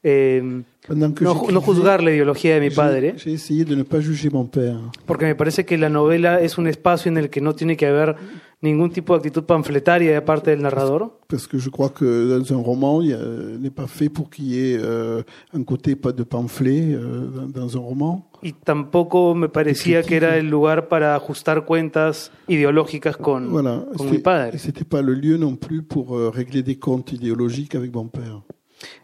[0.09, 1.09] eh, no,
[1.53, 4.47] no juzgar la ideología de mi j'ai- padre, J'ai essayé de ne pas juger mon
[4.47, 4.79] père.
[5.07, 7.87] porque me parece que la novela es un espacio en el que no tiene que
[7.87, 8.17] haber
[8.61, 11.19] ningún tipo de actitud panfletaria de parte del narrador.
[11.29, 12.05] Parce que je crois que
[12.39, 13.17] dans un roman, il
[13.61, 17.77] n'est pas fait pour qu'il y ait euh, un côté pas de pamphlet euh, dans,
[17.77, 18.25] un roman.
[18.43, 23.85] Y tampoco me parecía que era el lugar para ajustar cuentas ideológicas con, Voilà.
[23.97, 24.59] con C'est- mi padre.
[24.59, 28.43] C'était pas le lieu non plus pour euh, régler des comptes idéologiques avec mon père.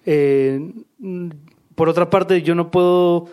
[0.07, 0.73] Eh,
[1.75, 3.29] por otra parte, yo no puedo,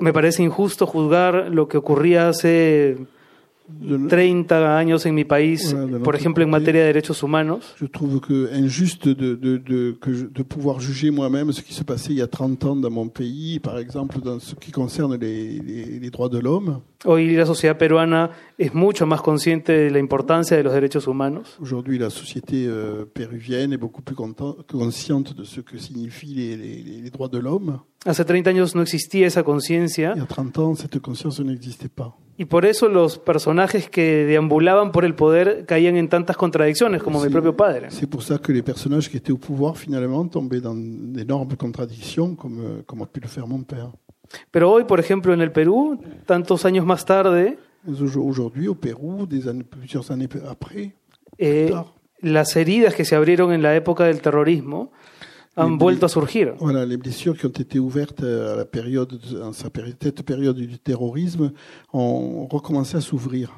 [0.00, 2.96] me parece injusto juzgar lo que ocurría hace
[4.08, 7.74] 30 años en mi país, por ejemplo, en materia de derechos humanos.
[7.80, 9.96] je trouve que injuste de, de, de,
[10.30, 13.08] de pouvoir juger moi-même ce qui se passait il y a 30 ans dans mon
[13.08, 16.80] pays, par exemple dans ce qui concerne les, les, les droits de l'homme.
[17.04, 21.56] Hoy la sociedad peruana es mucho más consciente de la importancia de los derechos humanos.
[21.60, 26.82] Aujourd'hui, la société euh, péruvienne est beaucoup plus consciente de ce que signifient les, les,
[27.02, 27.80] les droits de l'homme.
[28.04, 31.88] Hace 30 años no existía esa conciencia Il y a 30 ans, cette conscience n'existait
[31.88, 32.16] pas.
[32.38, 37.20] Y por eso los personajes que deambulaban por el poder caían en tantas contradicciones, como
[37.20, 37.88] mi propio padre.
[37.90, 42.36] C'est pour ça que les personnages qui étaient au pouvoir, finalement, tombaient dans d'énormes contradictions,
[42.36, 43.90] comme, comme a pu le faire mon père.
[44.52, 49.48] Pero hoy, por ejemplo, en el Perú, tantos años más tarde, Aujourd'hui, au Pérou, des
[49.48, 50.94] années, plusieurs années après,
[51.38, 54.90] eh, plus tard, las heridas que se abrieron en la época del terrorismo
[55.58, 56.54] han vuelto a surgir.
[56.58, 59.18] voilà, les blessures qui ont été ouvertes à la période,
[59.72, 61.52] péri- cette période du terrorisme
[61.92, 63.50] ont recommencé à s'ouvrir.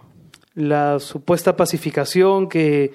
[0.55, 2.93] La supuesta pacificación que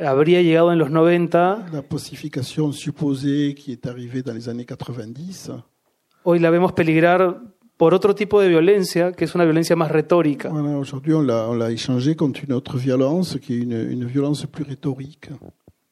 [0.00, 5.52] habría llegado en los 90, La pacification supposée qui est arrivée dans les années 90,
[6.24, 7.40] hoy la vemos peligrar
[7.76, 10.48] por otro tipo de violencia, que es una violencia más retórica.
[10.48, 14.04] Voilà, aujourd'hui, on l'a, on l'a échangé contre une autre violence, qui est une, une
[14.04, 15.30] violence plus rhétorique.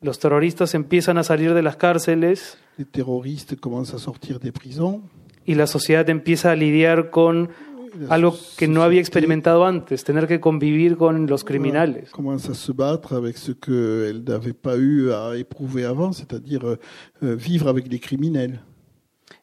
[0.02, 5.02] Los terroristas empiezan a salir de las cárceles Les terroristes commencent à sortir des prisons.
[5.46, 7.48] y la sociedad empieza a lidiar con
[8.10, 12.10] algo que no había experimentado antes, tener que convivir con los criminales.
[12.10, 16.76] commence à se battre avec ce qu'elle n'avait pas eu à éprouver avant, c'est-à-dire euh,
[17.22, 18.60] vivre avec les criminels.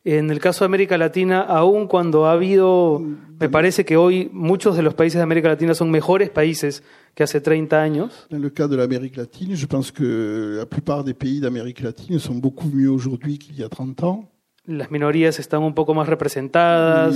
[0.06, 3.02] En el caso de América Latina, aun cuando ha habido,
[3.39, 6.84] me parece que hoy muchos de los países de América Latina son mejores países
[7.15, 11.04] que hace 30 años, Dans le cas de l'Amérique latine, je pense que la plupart
[11.04, 14.33] des pays d'Amérique latine sont beaucoup mieux aujourd'hui qu'il y a 30 ans.
[14.65, 17.13] Las minorías están un poco más representadas,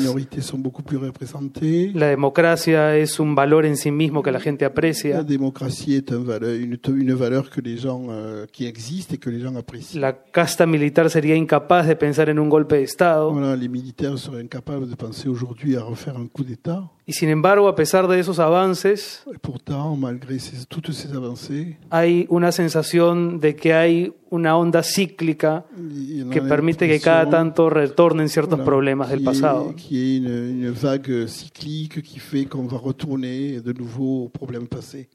[1.93, 6.11] la democracia es un valor en sí mismo que la gente La aprecia, démocratie est
[6.11, 9.55] un valeur- une, une valeur que les gens, euh, qui existe et que les gens
[9.55, 9.99] apprécient.
[10.01, 14.17] la casta militar sería incapaz de pensar en un golpe de Estado, Voilà, les militaires
[14.17, 16.89] seraient incapables de penser aujourd'hui à refaire un coup d'État.
[17.09, 21.77] Y sin embargo, a pesar de esos avances, Et pourtant, malgré ces- toutes ces avancées,
[21.89, 26.85] hay una sensación de que hay una onda cíclica il y en a que permite
[26.87, 29.75] que cada l'impression, tanto retornen ciertos voilà, problemas del qu'il y ait- pasado.
[29.89, 35.07] Une, une vague cyclique qui fait qu'on va retourner de nouveau aux problèmes passés.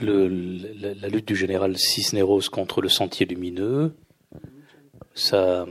[0.00, 0.28] Le-
[0.80, 3.94] la, la lutte du général Cisneros contre le sentier lumineux,
[5.14, 5.66] ça,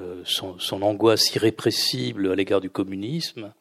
[0.00, 3.52] euh, son, angoisse irrépressible à l'égard du communisme.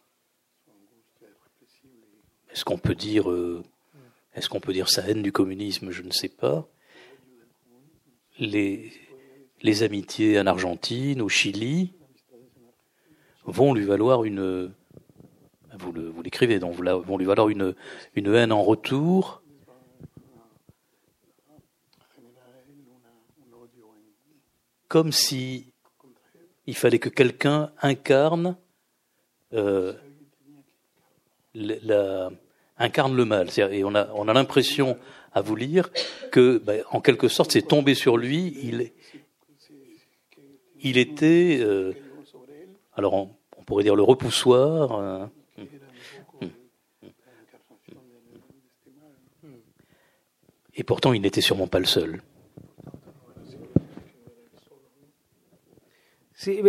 [2.52, 3.64] Est-ce qu'on peut dire, euh,
[4.36, 5.90] est-ce qu'on peut dire sa haine du communisme?
[5.90, 6.68] Je ne sais pas.
[8.38, 8.92] Les,
[9.82, 11.94] amitiés en Argentine, au Chili,
[13.46, 14.72] vont lui valoir une,
[15.74, 17.74] vous l'écrivez, donc vont lui valoir une
[18.16, 19.42] haine en retour.
[24.88, 25.74] Comme si
[26.68, 28.56] il fallait que quelqu'un incarne
[29.54, 29.94] euh,
[32.78, 33.48] incarne le mal.
[33.72, 34.98] Et on a, on a l'impression,
[35.34, 35.90] à vous lire,
[36.32, 38.58] que, ben, en quelque sorte, c'est tombé sur lui.
[38.62, 38.92] Il,
[40.82, 41.94] il était, euh,
[42.94, 45.00] alors on, on pourrait dire le repoussoir.
[45.00, 45.26] euh,
[50.80, 52.22] Et pourtant, il n'était sûrement pas le seul.
[56.40, 56.62] Sí,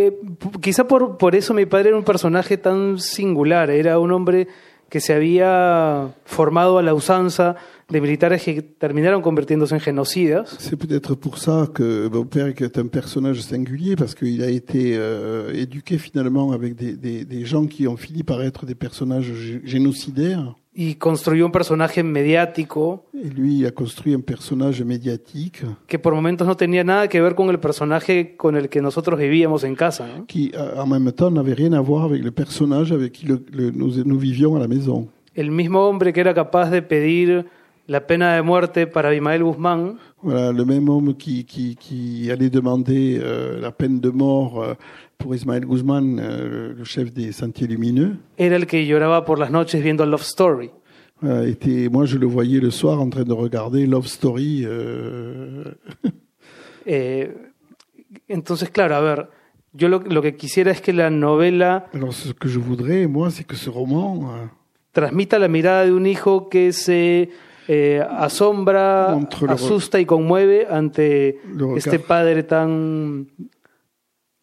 [0.62, 3.68] quizá por, por eso mi padre era un personaje tan singular.
[3.68, 4.48] Era un hombre
[4.88, 7.56] que se había formado a la usanza
[7.90, 10.56] de militares que terminaron convirtiéndose en genocidas.
[10.58, 15.52] C'est peut-être pour ça que père est un personnage singulier, parce qu'il a été euh,
[15.54, 19.60] éduqué finalement avec des, des, des gens qui ont fini par être des personnages gé-
[19.64, 20.54] génocidaires.
[20.80, 26.46] y construyó un personaje mediático Et lui, a construit un personnage médiatique que por momentos
[26.46, 30.06] no tenía nada que ver con el personaje con el que nosotros vivíamos en casa.
[30.06, 30.26] ¿no?
[30.26, 33.70] qui, en même temps, n'avait rien à voir avec le personnage avec qui le- le-
[33.72, 35.08] nous, nous vivions à la maison.
[35.34, 37.44] El mismo hombre que era capaz de pedir
[37.88, 42.50] la pena de muerte para Abimael Guzmán Voilà, le même homme qui, qui, qui allait
[42.50, 44.74] demander euh, la peine de mort euh,
[45.16, 48.16] pour Ismaël Guzman, euh, le chef des Sentiers Lumineux.
[48.36, 50.70] era el que lloraba por las noches viendo Love Story.
[51.20, 54.62] Voilà, était, moi, je le voyais le soir en train de regarder Love Story.
[54.64, 55.64] euh,
[56.86, 57.30] Eh,
[58.28, 59.28] entonces, claro, a ver,
[59.74, 63.30] yo lo, lo que quisiera es que la novela Alors, ce que je voudrais, moi,
[63.30, 64.46] c'est que ce roman euh,
[64.92, 67.28] transmita la mirada de un hijo que se
[67.68, 69.14] eh, asombra,
[69.48, 71.38] asusta y conmueve ante
[71.76, 73.26] este padre tan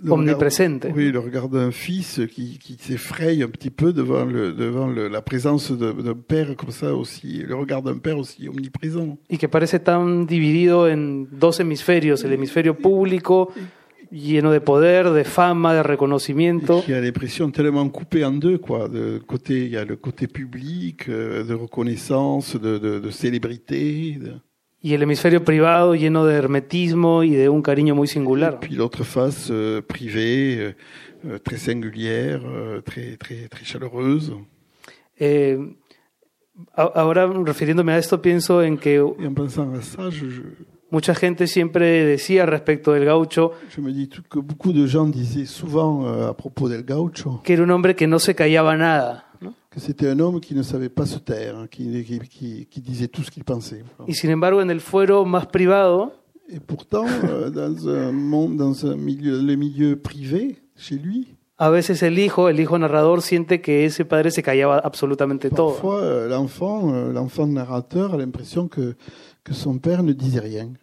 [0.09, 0.87] omnipresente.
[0.89, 4.87] regard- oui, le regard d'un fils qui, qui s'effraie un petit peu devant, le, devant
[4.87, 9.17] le- la présence de- d'un père comme ça aussi, le regard d'un père aussi omniprésent.
[9.29, 13.51] y que parece tan dividido en dos hemisferios, el hemisferio público
[14.15, 18.87] lleno de poder, de fama, de reconocimiento, qui a l'impression tellement coupé en deux, quoi.
[18.87, 24.17] De côté, il y a le côté public, euh, de reconnaissance, de, de, de célébrité,
[24.21, 24.39] de-
[24.81, 28.59] y el hemisferio privado lleno de hermetismo y de un cariño muy singular.
[28.59, 30.73] puis l'autre face euh, privée, euh,
[31.25, 34.31] euh, très singulière, euh, très très très chaleureuse.
[35.19, 35.57] Eh,
[36.75, 38.89] ahora, refiriéndome a esto, pienso en que
[39.19, 40.41] Et en pensant à ça, je, je,
[40.89, 43.51] mucha gente siempre decía respecto del gaucho
[47.43, 49.25] que era un hombre que no se callaba nada.
[49.41, 49.53] ¿no?
[54.07, 56.13] Y sin embargo, en el fuero más privado,
[56.47, 61.69] Et pourtant, euh, dans un monde, dans un milieu, le milieu privé, chez lui, a
[61.69, 65.71] veces el hijo, el hijo narrador, siente que ese padre se callaba absolutamente todo.
[65.71, 68.95] Parfois, euh, l'enfant, euh, l'enfant narrateur a l'impression que,
[69.45, 70.73] que son père ne disait rien.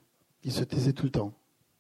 [0.44, 1.32] Il se taisait tout le temps.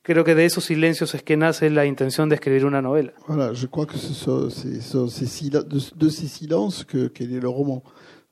[0.04, 3.12] creo que de esos silencios es que nace la intención de escribir una novela.
[3.28, 7.06] Voilà, je crois que ce sont ces, sont ces sila- de, de ces silences que
[7.08, 7.82] qu'est né le roman.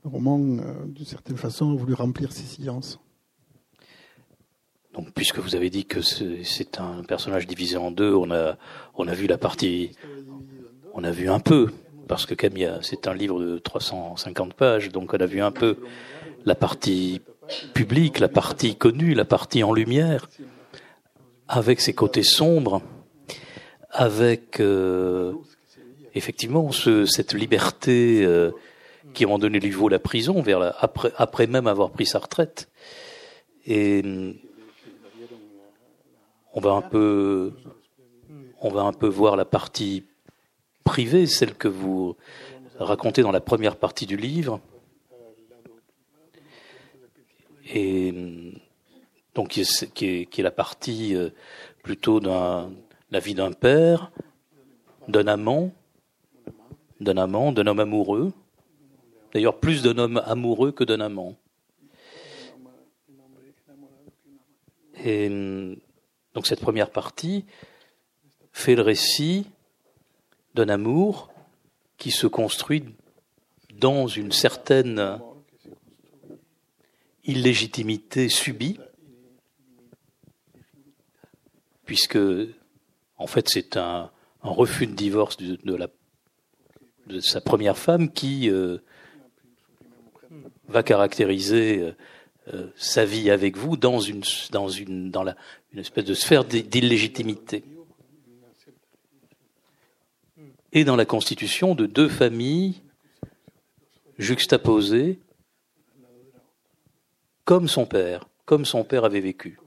[0.05, 2.99] Le roman, euh, d'une certaine façon, a voulu remplir ces silences.
[4.95, 8.59] Donc, puisque vous avez dit que c'est c'est un personnage divisé en deux, on a,
[8.95, 9.93] on a vu la partie,
[10.95, 11.69] on a vu un peu,
[12.11, 15.77] parce que Camilla, c'est un livre de 350 pages, donc on a vu un peu
[16.45, 17.21] la partie
[17.73, 20.29] publique, la partie connue, la partie en lumière,
[21.47, 22.83] avec ses côtés sombres,
[23.93, 25.35] avec euh,
[26.17, 28.51] effectivement ce, cette liberté euh,
[29.15, 30.43] qui, moment donné, vaut la prison,
[30.81, 32.69] après, après même avoir pris sa retraite.
[33.67, 34.35] Et hum,
[36.55, 37.53] on va un peu,
[38.61, 40.10] on va un peu voir la partie
[40.91, 42.17] privée, celle que vous
[42.81, 44.61] racontez dans la première partie du livre.
[47.73, 48.55] Et hum,
[49.37, 51.31] donc qui est, qui est, qui est la partie euh,
[51.85, 52.73] plutôt d'un
[53.13, 54.11] la vie d'un père,
[55.07, 55.73] d'un amant,
[56.99, 58.33] d'un amant, d'un homme amoureux.
[59.33, 61.37] D'ailleurs, plus d'un homme amoureux que d'un amant.
[65.05, 65.77] Et hum,
[66.35, 67.45] donc cette première partie
[68.53, 69.47] fait le récit
[70.55, 71.31] d'un amour
[71.99, 72.85] qui se construit
[73.75, 75.21] dans une certaine
[77.25, 78.79] illégitimité subie,
[81.85, 82.19] puisque
[83.17, 84.11] en fait c'est un,
[84.43, 88.79] refus de divorce de, sa première femme qui euh,
[90.69, 91.93] va caractériser euh,
[92.55, 95.37] euh, sa vie avec vous dans une dans une dans la
[95.73, 97.65] une espèce de sphère d'il- d'illégitimité
[100.73, 102.83] et dans la constitution de deux familles
[104.19, 105.19] juxtaposées
[107.45, 109.59] comme son père, comme son père avait vécu.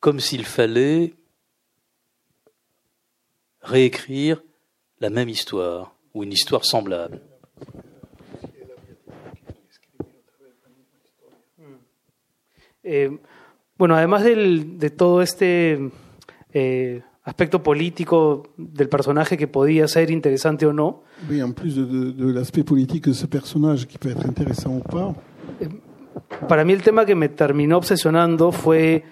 [0.00, 1.14] Comme s'il fallait
[3.62, 4.42] réécrire
[5.00, 7.20] la même histoire ou une histoire semblable.
[12.86, 13.08] Eh,
[13.78, 15.90] además de todo este
[16.54, 21.84] eh, aspecto político del personaje que podía ser interesante o no, Oui, en plus de,
[21.84, 25.14] de- de l'aspect politique de ce personnage qui peut être intéressant ou pas,
[26.48, 29.02] para mí el tema que me terminó obsesionando fue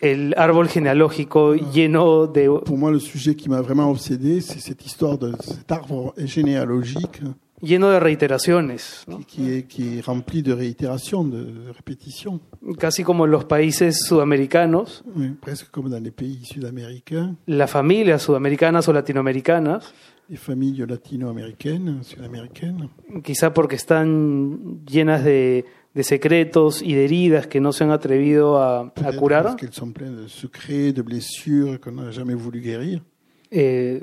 [0.00, 4.84] el árbol genealógico lleno de pour moi, le sujet qui m'a vraiment obsédé, c'est cette
[4.84, 7.22] histoire de cet arbre généalogique
[7.64, 9.20] lleno de reiteraciones, ¿no?
[9.20, 12.40] est rempli de réitérations, de, répétitions,
[12.78, 18.22] casi como en los países sudamericanos, Oui, presque comme dans les pays sud-américains, las familias
[18.22, 19.92] sudamericanas o latinoamericanas,
[20.28, 22.88] les familles latino-américaines, sud-américaines,
[23.22, 28.58] quizá porque están llenas de, de secretos y de heridas que no se han atrevido
[28.58, 32.60] a, a curar, parce qu'elles sont pleines de secrets, de blessures qu'on n'a jamais voulu
[32.60, 33.02] guérir.
[33.50, 34.00] eh,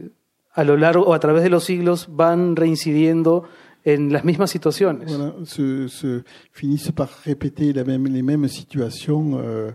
[0.53, 3.43] a lo largo o a través de los siglos van reincidiendo
[3.83, 5.09] en las mismas situaciones.
[5.09, 9.71] Voilà, se, se finissent par répéter la même, les mêmes situations euh,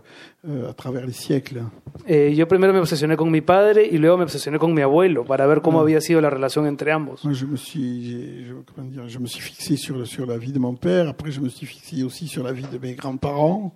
[0.47, 1.63] euh, à travers les siècles.
[2.05, 5.25] Eh, yo primero me obsesioné con mi padre y luego me obsesioné con mi abuelo
[5.25, 7.25] para ver cómo había sido la relación entre ambos.
[7.25, 10.53] Moi, je me suis, je, comment dire, je me suis fixé sur, sur la vie
[10.53, 11.09] de mon père.
[11.09, 13.75] Après, je me suis fixé aussi sur la vie de mes grands-parents.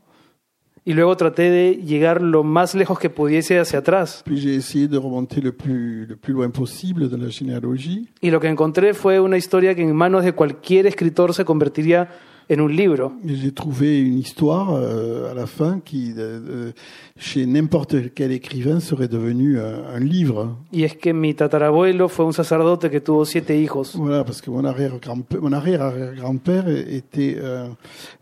[0.84, 4.24] Y luego traté de llegar lo más lejos que pudiese hacia atrás.
[4.26, 8.10] Puis j'ai essayé de remonter le plus, le plus loin possible de la généalogie.
[8.22, 12.10] Y lo que encontré fue una historia que en manos de cualquier escritor se convertiría
[12.50, 13.14] en un libro.
[13.24, 16.72] Et j'ai trouvé une histoire euh, à la fin qui, euh, euh,
[17.16, 20.58] chez n'importe quel écrivain, serait devenue un, un livre.
[20.72, 23.96] Y es que mi tatarabuelo fue un sacerdote que tuvo siete hijos.
[23.96, 27.68] Voilà, parce que mon arrière-grand-père, mon arrière-arrière-grand-père était euh,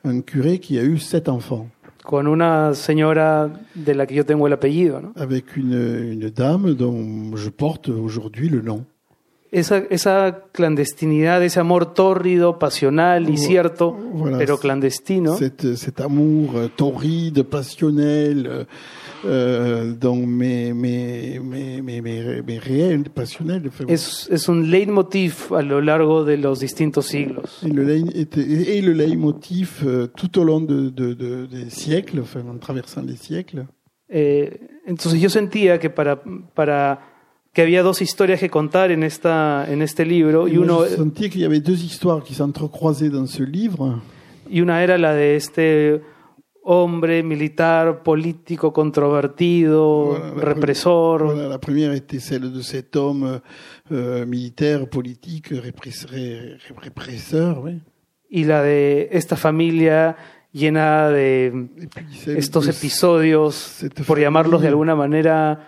[0.04, 1.68] un curé qui a eu sept enfants,
[2.04, 5.02] con una señora de la que yo tengo el apellido.
[5.02, 5.14] ¿no?
[5.16, 8.86] avec une, une dame dont je porte aujourd'hui le nom.
[9.52, 16.56] Esa, esa clandestinidad, ese amor tórrido, pasional y cierto, Voilà, pero clandestino, Cet, cet amour
[16.56, 18.68] euh, torride, passionnel,
[19.26, 26.24] euh, dont mes, mes, mes, mes, réels, passionnels, es, es un leitmotiv a lo largo
[26.24, 27.62] de los distintos siglos.
[27.64, 32.42] et le, et le leitmotiv euh, tout au long de, de, de- des siècles, enfin,
[32.50, 33.66] en traversant les siècles.
[34.10, 36.22] Eh, entonces yo sentía que para,
[36.56, 37.00] para
[37.54, 41.30] que había dos historias que contar en esta en este libro y Et uno sentais
[41.30, 44.02] qu'il y avait deux histoires qui s'entrecroisaient dans ce livre.
[44.50, 46.02] y una era la de este
[46.72, 53.40] hombre militar político controvertido Voilà, represor Voilà, la première était celle de cet homme
[53.92, 57.80] euh, militaire, politique, répress- ré- ré- répresseur, oui.
[58.30, 60.16] y la de esta familia
[60.54, 61.52] llena de
[61.96, 65.60] puis, estos episodios, por llamarlos de alguna manera,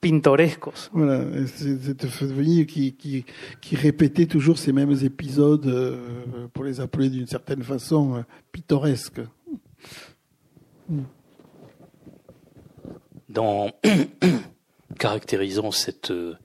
[0.00, 0.90] pintorescos.
[0.92, 3.24] Voilà, cette famille qui, qui,
[3.60, 9.20] qui répétait toujours ces mêmes épisodes, euh, pour les appeler d'une certaine façon, euh, pittoresques.
[13.28, 13.70] Dans
[14.98, 16.36] caractérisant cette euh,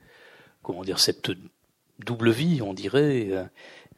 [0.62, 1.32] comment dire cette
[2.00, 3.44] double vie, on dirait, euh,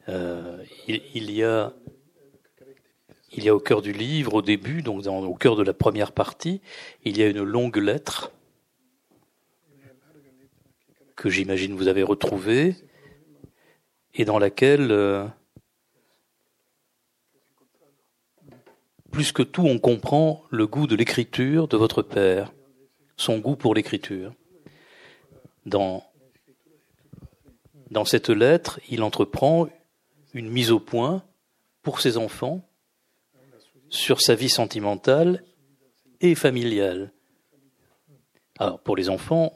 [0.08, 1.72] euh, il, y a
[3.32, 6.12] il y a au cœur du livre, au début, donc au cœur de la première
[6.12, 6.60] partie,
[7.04, 8.30] il y a une longue lettre
[11.16, 12.76] que j'imagine vous avez retrouvée
[14.14, 15.30] et dans laquelle
[19.14, 22.52] plus que tout, on comprend le goût de l'écriture de votre père,
[23.16, 24.34] son goût pour l'écriture.
[25.66, 26.04] Dans,
[28.04, 29.68] cette lettre, il entreprend
[30.32, 31.22] une mise au point
[31.82, 32.68] pour ses enfants
[33.88, 35.44] sur sa vie sentimentale
[36.20, 37.12] et familiale.
[38.58, 39.52] Alors, pour les enfants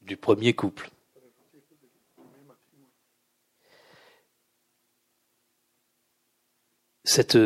[0.00, 0.88] du premier couple.
[7.08, 7.38] Cette,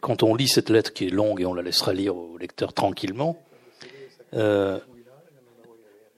[0.00, 2.74] quand on lit cette lettre qui est longue et on la laissera lire au lecteur
[2.74, 3.42] tranquillement,
[4.34, 4.78] euh,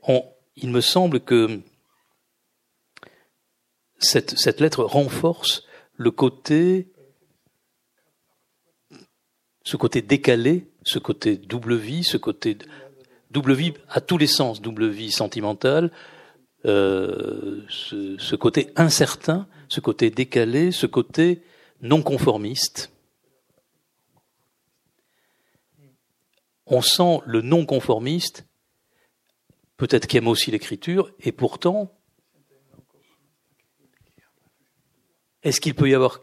[0.08, 0.24] on-
[0.56, 1.60] il me semble que
[3.98, 5.62] cette, cette lettre renforce
[5.94, 6.90] le côté,
[9.64, 12.58] ce côté décalé, ce côté double vie, ce côté
[13.30, 15.92] double vie à tous les sens, double vie sentimentale,
[16.64, 21.42] euh, ce, ce côté incertain, ce côté décalé, ce côté
[21.80, 22.92] non conformiste.
[26.66, 28.46] On sent le non conformiste,
[29.76, 31.92] peut-être qui aime aussi l'écriture, et pourtant,
[35.42, 36.20] est-ce qu'il peut y avoir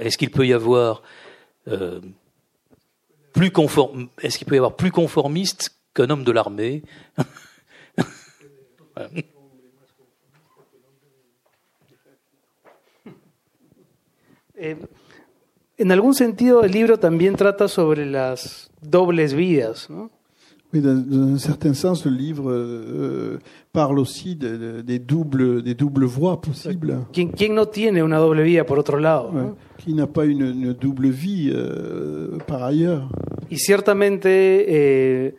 [0.00, 1.02] est-ce qu'il peut y avoir
[1.68, 2.00] euh,
[3.32, 6.82] plus conform, est-ce qu'il peut y avoir plus conformiste qu'un homme de l'armée?
[14.62, 14.76] Eh,
[15.78, 20.10] en algún sentido, el libro también trata sobre las dobles vidas, ¿no?
[20.72, 23.38] Oui, dans, dans un certain sens, le livre euh,
[23.72, 26.96] parle aussi de- de- des, doubles, des doubles voies possibles.
[27.12, 29.28] ¿Quién, quién no tiene una doble vida por otro lado?
[29.30, 29.42] Ouais.
[29.42, 29.56] no?
[29.76, 33.06] Qui n'a pas une, une double vie euh, par ailleurs.
[33.50, 34.28] Y ciertamente
[34.66, 35.34] eh,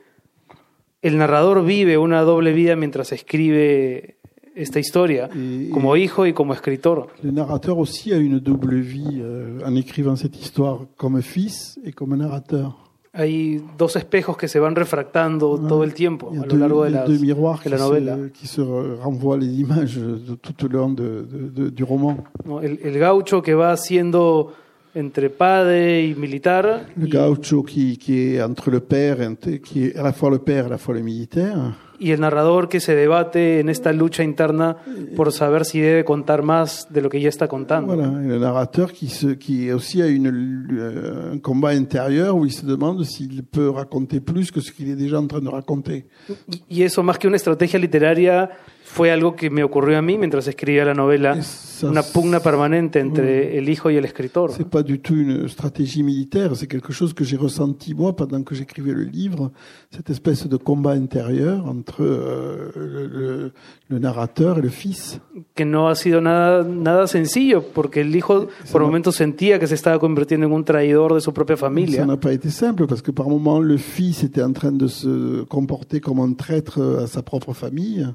[1.02, 4.18] el narrador vive una doble vida mientras escribe
[4.56, 7.08] esta historia, Et, como hijo y como escritor.
[7.24, 11.92] le narrateur aussi a une double vie euh, en écrivant cette histoire comme fils et
[11.92, 12.80] comme narrateur.
[13.16, 16.84] Hay dos espejos que se van refractando todo el tiempo a a lo deux, largo
[16.84, 18.16] de, las- deux miroirs de qui la novela.
[18.18, 21.24] se, qui se renvoient les images de, tout au long de,
[21.56, 22.18] de- du roman.
[22.44, 22.60] ¿no?
[22.62, 24.54] El, el gaucho que va siendo
[24.96, 29.18] entre padre y militar, Le gaucho qui, qui est entre le père,
[29.64, 31.76] qui est à la fois le père à la fois le militaire.
[32.04, 34.76] Y el narrador que se debate en esta lucha interna
[35.16, 37.96] por saber si debe contar más de lo que ya está contando.
[37.96, 40.28] Voilà, le narrateur qui, se, qui aussi a une,
[40.74, 44.90] euh, un combat intérieur où il se demande s'il peut raconter plus que ce qu'il
[44.90, 46.06] est déjà en train de raconter.
[46.50, 48.50] Y, y eso, más que una estrategia literaria,
[48.96, 53.00] fue algo que me ocurrió a mí mientras escribía la novela, Eso una pugna permanente
[53.00, 54.52] entre el hijo y el escritor.
[54.52, 58.42] C'est pas du tout une stratégie militaire, c'est quelque chose que j'ai ressenti moi pendant
[58.44, 59.52] que j'écrivais le livre,
[59.90, 63.52] cette espèce de combat intérieur entre euh, le, le-
[63.90, 65.20] le narrateur et le fils.
[65.56, 69.68] que no ha sido nada, nada sencillo, porque el hijo por no- momentos sentía que
[69.68, 72.06] se estaba convirtiendo en un traidor de su propia Ça familia.
[72.06, 75.44] n'a pas été simple parce que par moments le fils était en train de se
[75.46, 78.08] comporter comme un traître à sa propre famille.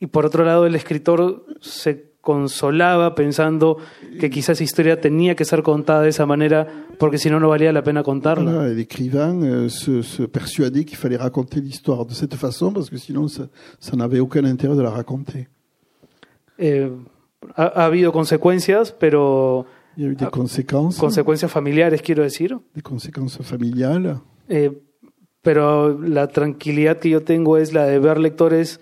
[0.00, 3.78] Y por otro lado, el escritor se consolaba pensando
[4.18, 6.66] que quizás esa historia tenía que ser contada de esa manera,
[6.98, 8.50] porque si no, no valía la pena contarla.
[8.50, 12.98] Voilà, l'écrivain euh, se, se persuadait qu'il fallait raconter l'histoire de cette façon parce que
[12.98, 13.48] sinon ça,
[13.78, 15.48] ça n'avait aucun intérêt de la raconter.
[16.58, 16.90] Eh,
[17.56, 22.22] ha, ha habido consecuencias, pero Il y a eu des Ah, conséquences, consecuencias familiares, quiero
[22.22, 22.56] decir.
[22.74, 24.16] des conséquences familiales.
[24.48, 24.70] Eh,
[25.42, 28.78] pero la tranquilidad que yo tengo es la de ver lectores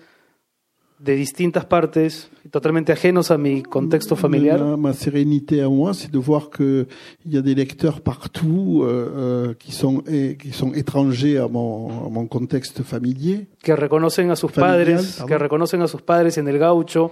[0.99, 6.11] de distintas partes, totalmente ajenos a mi contexto familiar, Ma, ma sérénité à moi, c'est
[6.11, 6.87] de voir qu'il
[7.25, 10.03] y a des lecteurs partout euh, euh, qui, sont,
[10.37, 15.15] qui sont étrangers à mon, à mon contexte familier, que reconocen a sus Familiar, padres,
[15.17, 15.27] pardon.
[15.27, 17.11] que reconocen a sus padres en el gaucho,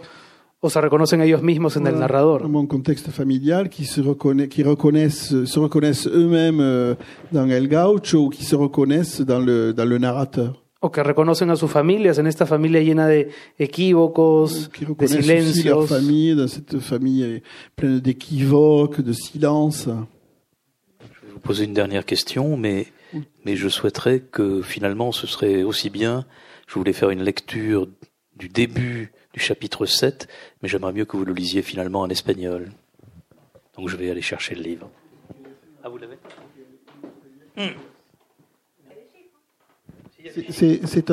[0.60, 2.44] o se reconocen ellos mismos en el Voilà, narrador.
[2.44, 6.96] à mon contexte familial, qui se, reconnaît, qui reconnaissent, se reconnaissent eux-mêmes euh,
[7.32, 10.64] dans El Gaucho ou qui se reconnaissent dans le, dans le narrateur.
[10.82, 15.18] O que reconocen a sus familias en esta familia llena de equívocos, qui de reconnaissent
[15.50, 15.88] aussi leur silencios.
[15.88, 17.42] famille, dans cette famille
[17.76, 19.88] pleine d'équivoques, de silence.
[21.02, 22.88] Je vais vous poser une dernière question, mais,
[23.46, 26.26] mais je souhaiterais que finalement ce serait aussi bien.
[26.68, 27.88] Je voulais faire une lecture
[28.36, 30.28] du début du chapitre 7,
[30.62, 32.70] mais j'aimerais mieux que vous le lisiez finalement en espagnol.
[33.78, 34.90] Donc je vais aller chercher le livre.
[35.84, 36.18] Ah, vous l'avez?
[37.56, 37.74] C'est-
[40.50, 41.12] C'est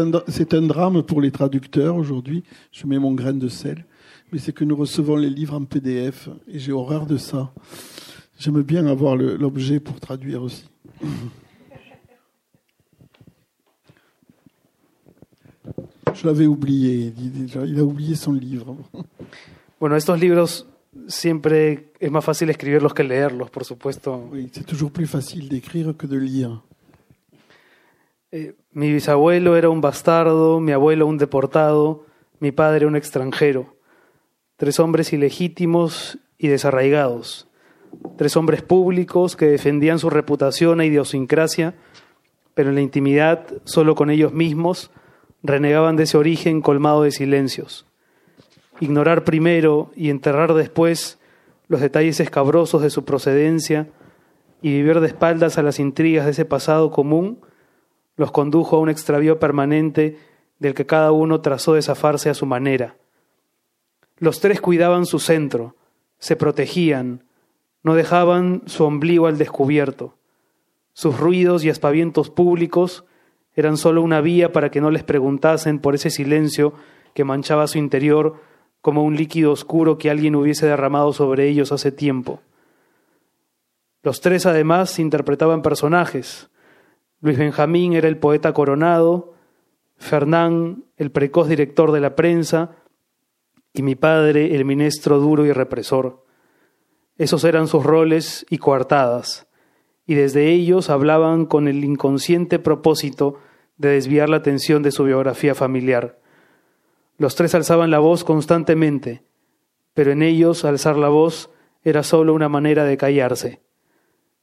[0.55, 2.45] un, drame pour les traducteurs aujourd'hui.
[2.73, 3.85] Je mets mon grain de sel.
[4.33, 7.53] Mais c'est que nous recevons les livres en PDF et j'ai horreur de ça.
[8.39, 10.69] J'aime bien avoir l'objet pour traduire aussi.
[16.15, 17.13] Je l'avais oublié.
[17.19, 18.77] Il il a oublié son livre.
[19.81, 20.67] Bueno, estos libros
[21.09, 24.29] siempre es más fácil escribirlos que leerlos, por supuesto.
[24.33, 26.63] Oui, c'est toujours plus facile d'écrire que de lire.
[28.37, 32.05] Eh, mi bisabuelo era un bastardo, mi abuelo un deportado,
[32.41, 33.77] mi padre un extranjero.
[34.57, 37.47] Tres hombres ilegítimos y desarraigados.
[38.17, 41.75] Tres hombres públicos que defendían su reputación e idiosincrasia,
[42.55, 44.91] pero en la intimidad, solo con ellos mismos,
[45.45, 47.87] renegaban de ese origen colmado de silencios.
[48.81, 51.21] Ignorar primero y enterrar después
[51.69, 53.87] los detalles escabrosos de su procedencia
[54.61, 57.39] y vivir de espaldas a las intrigas de ese pasado común
[58.17, 60.19] los condujo a un extravío permanente
[60.59, 62.97] del que cada uno trazó de zafarse a su manera.
[64.19, 65.75] Los tres cuidaban su centro,
[66.19, 67.25] se protegían,
[67.83, 70.15] no dejaban su ombligo al descubierto.
[70.93, 73.05] Sus ruidos y aspavientos públicos
[73.57, 76.75] eran sólo una vía para que no les preguntasen por ese silencio
[77.15, 78.41] que manchaba su interior
[78.81, 82.41] como un líquido oscuro que alguien hubiese derramado sobre ellos hace tiempo.
[84.03, 86.51] Los tres además interpretaban personajes,
[87.25, 89.33] Luis Benjamín era el poeta coronado,
[89.97, 92.77] Fernán el precoz director de la prensa
[93.73, 96.23] y mi padre el ministro duro y represor.
[97.17, 99.47] Esos eran sus roles y coartadas,
[100.05, 103.39] y desde ellos hablaban con el inconsciente propósito
[103.79, 106.19] de desviar la atención de su biografía familiar.
[107.17, 109.25] Los tres alzaban la voz constantemente,
[109.95, 111.49] pero en ellos alzar la voz
[111.85, 113.63] era sólo una manera de callarse.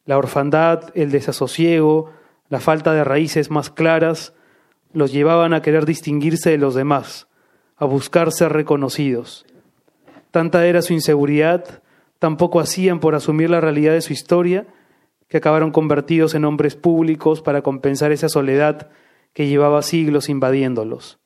[0.04, 2.20] La orfandad, el desasosiego,
[2.52, 4.34] la falta de raíces más claras
[4.92, 7.30] los llevaban a querer distinguirse de los demás,
[7.78, 9.46] a buscar ser reconocidos.
[10.32, 11.82] Tanta era su inseguridad,
[12.20, 14.68] tan poco hacían por asumir la realidad de su historia,
[15.30, 18.90] que acabaron convertidos en hombres públicos para compensar esa soledad
[19.32, 21.20] que llevaba siglos invadiéndolos.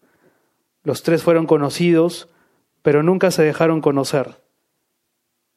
[0.84, 2.30] Los tres fueron conocidos,
[2.84, 4.44] pero nunca se dejaron conocer.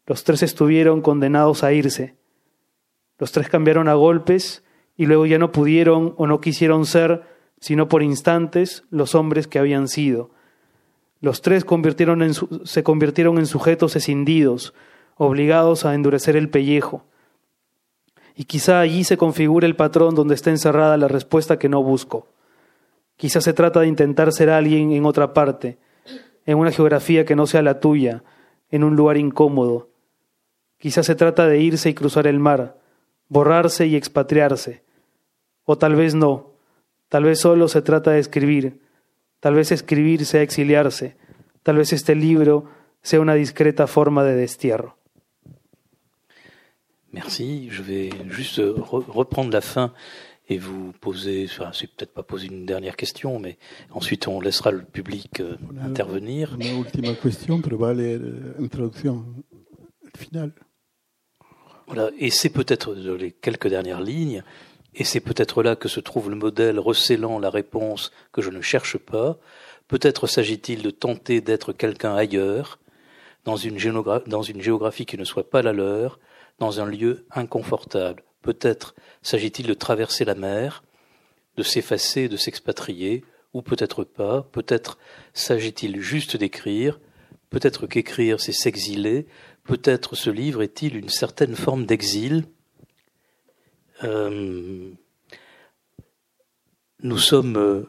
[0.07, 2.17] Los tres estuvieron condenados a irse.
[3.19, 4.65] Los tres cambiaron a golpes
[4.99, 7.23] y luego ya no pudieron o no quisieron ser,
[7.61, 10.31] sino por instantes, los hombres que habían sido.
[11.21, 11.65] Los tres
[12.65, 14.75] se convirtieron en sujetos escindidos,
[15.17, 17.05] obligados a endurecer el pellejo.
[18.35, 22.27] Y quizá allí se configure el patrón donde está encerrada la respuesta que no busco.
[23.17, 25.79] Quizá se trata de intentar ser alguien en otra parte,
[26.45, 28.25] en una geografía que no sea la tuya,
[28.71, 29.91] en un lugar incómodo.
[30.77, 32.79] Quizá se trata de irse y cruzar el mar,
[33.29, 34.88] borrarse y expatriarse.
[35.71, 36.55] O tal vez no,
[37.11, 38.81] tal vez solo se trata de escribir,
[39.41, 41.17] tal vez escribir sea exiliarse,
[41.63, 42.65] tal vez este libro
[43.03, 44.97] sea una discreta forma de destierro.
[47.13, 47.69] Merci.
[47.71, 49.93] Je vais juste re- reprendre la fin
[50.49, 53.59] et vous poser, enfin, c'est peut-être pas poser une dernière question, mais
[53.91, 56.55] ensuite on laissera le public euh, intervenir.
[56.59, 58.21] Una última cuestión, pero va a leer
[58.59, 59.45] en traducción
[60.05, 60.53] al final.
[61.87, 62.11] Voilà.
[62.19, 64.43] Et c'est peut-être dans les quelques dernières lignes,
[64.95, 68.61] et c'est peut-être là que se trouve le modèle recélant la réponse que je ne
[68.61, 69.39] cherche pas.
[69.87, 72.79] Peut-être s'agit-il de tenter d'être quelqu'un ailleurs,
[73.45, 73.79] dans une,
[74.27, 76.19] dans une géographie qui ne soit pas la leur,
[76.59, 78.25] dans un lieu inconfortable.
[78.43, 80.83] Peut-être s'agit-il de traverser la mer,
[81.57, 83.25] de s'effacer, de s'expatrier,
[83.55, 84.43] ou peut-être pas.
[84.53, 84.99] Peut-être
[85.33, 87.01] s'agit-il juste d'écrire.
[87.51, 89.27] Peut-être qu'écrire, c'est s'exiler.
[89.65, 92.45] Peut-être ce livre est-il une certaine forme d'exil.
[94.05, 94.93] Euh,
[97.01, 97.83] nous sommes euh,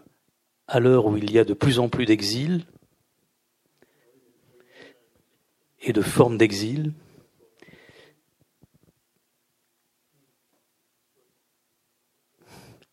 [0.68, 2.66] à l'heure où il y a de plus en plus d'exil
[5.82, 6.94] et de formes d'exil.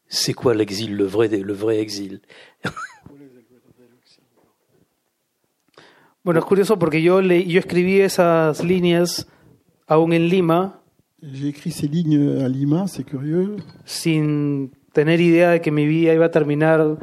[0.09, 2.21] C'est quoi l'exil, le vrai, le vrai exil?
[6.27, 9.29] Bueno, es curioso porque yo, le, yo escribí esas líneas
[9.87, 10.83] aún en Lima
[11.23, 16.13] J'ai écrit ces lignes à Lima, c'est curieux, sin tener idea de que mi vida
[16.13, 16.99] iba a terminar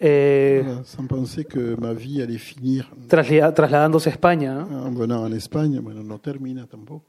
[0.00, 4.64] eh, Voilà, sans penser que ma vie allait finir traslia- trasladándose a España.
[4.70, 4.86] ¿no?
[4.86, 5.80] en venant en Espagne.
[5.80, 7.04] Bueno, no termina tampoco.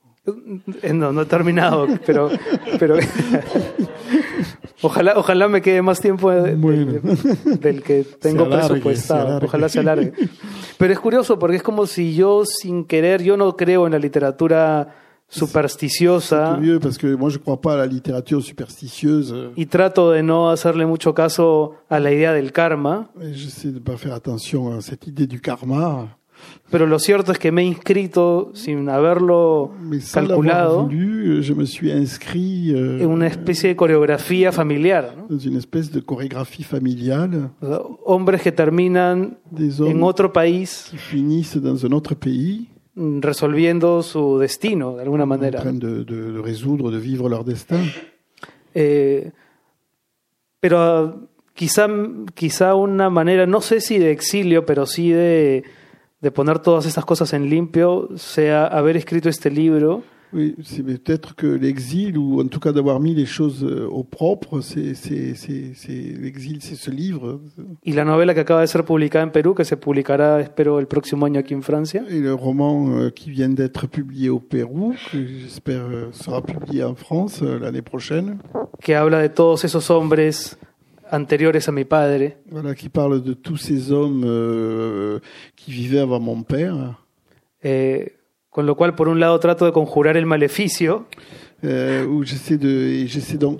[0.81, 2.29] Eh, No, no he terminado, pero,
[2.79, 2.95] pero
[4.81, 6.93] ojalá, ojalá me quede más tiempo de- de- Bueno.
[7.61, 9.27] del que tengo Se alargue, se presupuestado.
[9.27, 9.45] alargue.
[9.45, 10.13] Ojalá se alargue.
[10.79, 13.99] Pero es curioso porque es como si yo sin querer, yo no creo en la
[13.99, 14.95] literatura
[15.29, 19.35] supersticiosa Curieux parce que moi je crois pas à la littérature superstitieuse.
[19.55, 23.97] y trato de no hacerle mucho caso a la idea del karma, J'essaie de pas
[23.97, 26.15] faire attention à cette idée du karma.
[26.71, 29.71] pero lo cierto es que me he inscrito sin haberlo
[30.13, 35.13] calculado voulu, je me suis inscrit euh, en una especie de coreografía familiar.
[35.17, 35.27] ¿no?
[35.27, 40.97] dans une espèce de chorégraphie familiale O sea, hombres que terminan en otro país qui
[40.97, 45.61] finissent dans un autre pays resolviendo su destino de alguna en manera.
[45.61, 47.91] train de, de- de résoudre, de vivre leur destin.
[48.73, 49.31] Eh,
[50.59, 51.15] pero ah,
[51.53, 51.87] quizá,
[52.35, 55.63] quizá una manera, no sé si de exilio, pero sí de,
[56.21, 61.35] de poner todas estas cosas en limpio, sea haber escrito este libro Oui, c'est peut-être
[61.35, 64.93] que l'exil, ou en tout cas d'avoir mis les choses euh, au propre, c'est
[65.89, 67.39] l'exil, c'est ce livre.
[67.83, 70.87] y la novela que acaba de ser publicada en Perú, que se publicará, espero, el
[70.87, 72.03] próximo año aquí en Francia.
[72.09, 76.83] Et le roman euh, qui vient d'être publié au Pérou, que j'espère euh, sera publié
[76.83, 78.37] en France l'année prochaine,
[78.81, 80.57] que habla de todos esos hombres
[81.11, 85.19] anteriores a mi padre, voilà, qui parle de tous ces hommes euh,
[85.55, 87.01] qui vivaient avant mon père,
[87.63, 88.13] eh,
[88.49, 91.05] con lo cual por un lado trato de conjurar el maleficio,
[91.63, 93.59] euh, où j'essaie de, j'essaie donc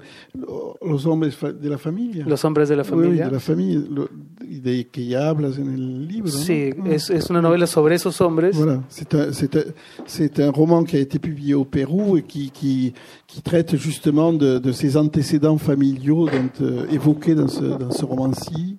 [0.82, 1.30] los hombres
[1.62, 2.24] de la famille.
[2.26, 3.28] los hombres de la Oui, oui, familia.
[3.28, 4.10] de la famille, lo-
[4.42, 6.32] de que ya hablas en el libro.
[6.32, 6.38] ¿no?
[6.38, 6.90] Sí, Ah.
[6.90, 8.56] es, es una novela sobre esos hombres.
[8.56, 9.64] Voilà, c'est un, c'est un,
[10.08, 12.94] c'est un roman qui a été publié au Pérou et qui, qui,
[13.28, 18.06] qui traite justement de, de ces antécédents familiaux dont, euh, évoqués dans ce, dans ce
[18.06, 18.78] roman-ci.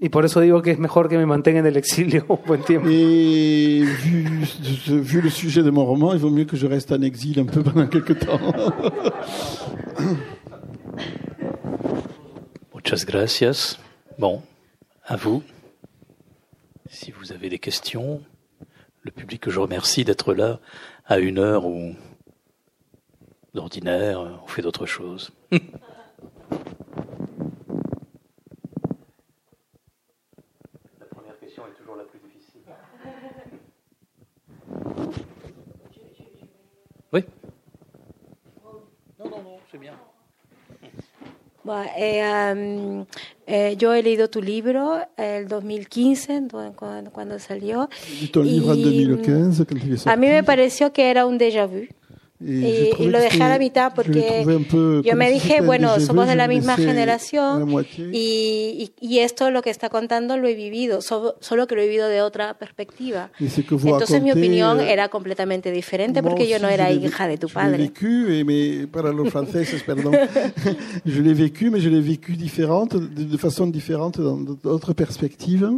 [0.00, 2.62] Y por eso digo que es mejor que me mantenga en el exilio un buen
[2.62, 2.88] tiempo.
[2.88, 4.44] Et vu,
[4.86, 7.46] vu le sujet de mon roman, il vaut mieux que je reste en exil un
[7.46, 8.38] peu pendant quelques temps.
[12.74, 13.76] Muchas gracias.
[14.18, 14.42] Bon,
[15.04, 15.42] à vous.
[16.88, 18.22] Si vous avez des questions,
[19.02, 20.60] le public que je remercie d'être là
[21.06, 21.96] à une heure où,
[23.52, 25.32] d'ordinaire, on fait d'autres choses.
[41.68, 43.04] Bueno, eh, am,
[43.46, 47.90] eh, yo he leído tu libro el 2015, do- cuando, cuando salió.
[48.22, 50.08] Lu ton livre en Y, 2015 quand il est sorti.
[50.08, 51.86] A mí me pareció que era un déjà vu.
[52.40, 54.44] Y, y lo dejé a la mitad porque
[55.04, 57.68] yo me dije, bueno, somos de la misma generación
[58.12, 61.86] y, y, esto lo que está contando lo he vivido, so- solo que lo he
[61.86, 63.30] vivido de otra perspectiva.
[63.40, 67.90] Entonces mi opinión era completamente diferente porque yo no era hija de tu padre.
[68.92, 70.12] para los franceses, pardon.
[71.04, 75.68] je l'ai vécu, mais je l'ai vécu différente, de, de façon différente dans d'autres perspectives.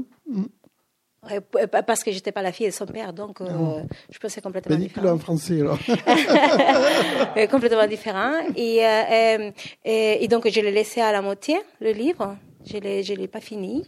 [1.29, 4.75] P- Parce que j'étais pas la fille de son père, donc euh, je pensais complètement
[4.75, 5.19] Ben, dis-le en différent.
[5.19, 5.79] français alors.
[7.37, 8.33] Euh, complètement différent.
[8.57, 9.51] Et, euh, euh,
[9.85, 12.37] et, et donc, je l'ai laissé à la moitié, le livre.
[12.67, 13.85] Je ne l'ai, je l'ai pas fini.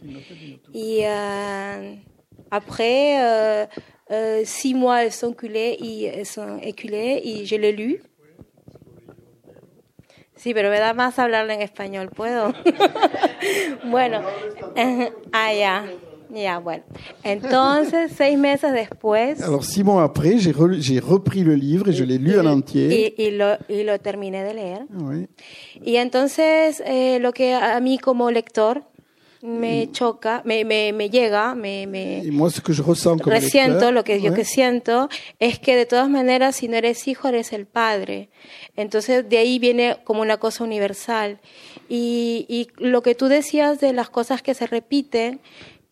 [0.73, 1.93] Et euh,
[2.51, 3.65] après, euh,
[4.11, 8.01] euh, six mois, elles sont écoulés, y, elles sont écoulés y je l'ai lu.
[10.35, 12.53] Sí, pero me da más hablarlo en español, ¿puedo?
[13.85, 14.21] bueno,
[15.33, 15.85] ah, ya,
[16.33, 16.83] ya, bueno.
[17.23, 19.41] Entonces, seis meses después...
[19.41, 23.13] Alors six mois après, j'ai, j'ai repris le livre et je l'ai lu en entier.
[23.17, 24.85] Y, y lo, y lo terminé de leer.
[24.93, 25.27] Oui.
[25.83, 28.83] Y entonces eh, lo que a mí como lector
[29.43, 33.73] me choca, me, me, me llega, me, me moi, ce que je ressens comme resiento,
[33.73, 35.09] lecteur, lo que yo ouais, que siento,
[35.39, 38.29] es que de todas maneras si no eres hijo eres el padre.
[38.77, 41.41] Entonces de ahí viene como una cosa universal.
[41.89, 45.41] Y, y lo que tú decías de las cosas que se repiten,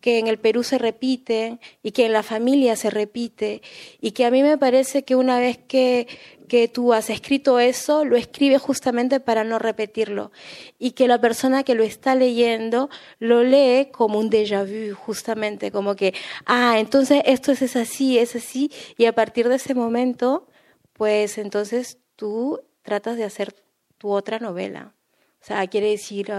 [0.02, 3.62] que en el Perú se repiten y que en la familia se repite.
[4.00, 6.08] Y que a mí me parece que una vez que,
[6.48, 10.32] que tú has escrito eso, lo escribes justamente para no repetirlo.
[10.78, 12.90] Y que la persona que lo está leyendo
[13.20, 16.12] lo lee como un déjà vu, justamente como que,
[16.44, 20.48] ah, entonces esto es así, es así y a partir de ese momento,
[20.94, 23.54] pues entonces tú tratas de hacer
[23.98, 24.94] tu otra novela.
[25.40, 26.32] O sea, quiere decir,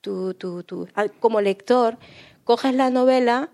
[0.00, 1.96] tú, tú, tú, ah, como lector,
[2.48, 3.50] coges la novela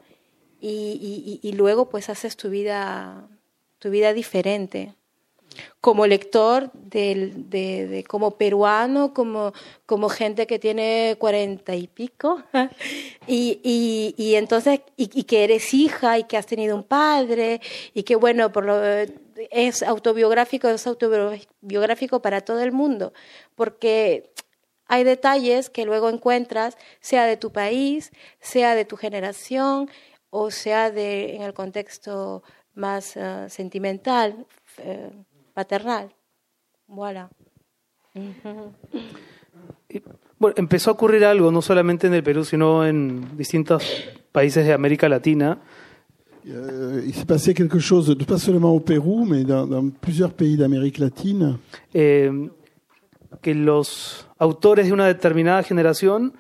[0.61, 3.27] y, luego pues haces tu vida,
[3.81, 4.95] tu vida diferente.
[5.81, 9.53] como lector de, de- como peruano, como,
[9.87, 12.43] como gente que tiene cuarenta y pico,
[13.27, 13.61] y,
[14.17, 17.61] y, entonces, y que eres hija y que has tenido un padre,
[17.95, 18.77] y que bueno, por lo,
[19.51, 23.13] es autobiográfico, es autobiográfico para todo el mundo,
[23.57, 24.31] porque
[24.87, 29.89] hay detalles que luego encuentras, sea de tu país, sea de tu generación,
[30.31, 32.43] o sea de, en el contexto
[32.75, 34.47] más eh, sentimental,
[34.79, 35.11] eh,
[35.55, 36.13] paternal.
[36.87, 37.31] Voilà.
[40.39, 43.85] Bueno, empezó a ocurrir algo, no solamente en el Perú, sino en distintos
[44.33, 45.59] países de América Latina,
[46.51, 50.57] Euh, il s'est passé quelque chose, pas seulement au Pérou, mais dans, dans plusieurs pays
[50.57, 51.59] d'Amérique latine,
[51.95, 52.31] eh,
[53.43, 56.33] que los autores de una determinada generación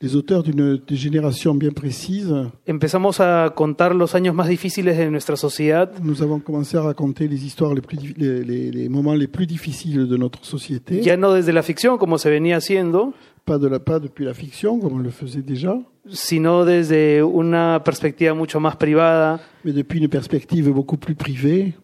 [0.00, 2.30] les auteurs d'une d'une génération bien précise.
[2.66, 5.90] empezamos a contar los años más difíciles de nuestra sociedad.
[6.02, 9.28] Nous avons commencé à raconter les histoires les plus, dif- les, les- les moments les
[9.28, 13.14] plus difficiles de notre société, ya no desde la ficción como se venía haciendo,
[13.46, 15.74] pas de la pas depuis la fiction comme on le faisait déjà,
[16.10, 21.74] sino desde una perspectiva mucho más privada, mais depuis une perspective beaucoup plus privée,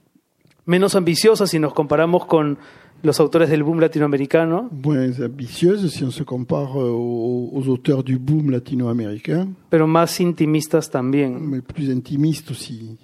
[0.66, 2.58] menos ambiciosa si nos comparamos con
[3.02, 8.18] los autores del boom latinoamericano, moins ambitieuse si on se compare aux, aux auteurs du
[8.18, 11.38] boom latino-américain, pero más intimistas también.
[11.40, 12.96] mais plus intimistes aussi.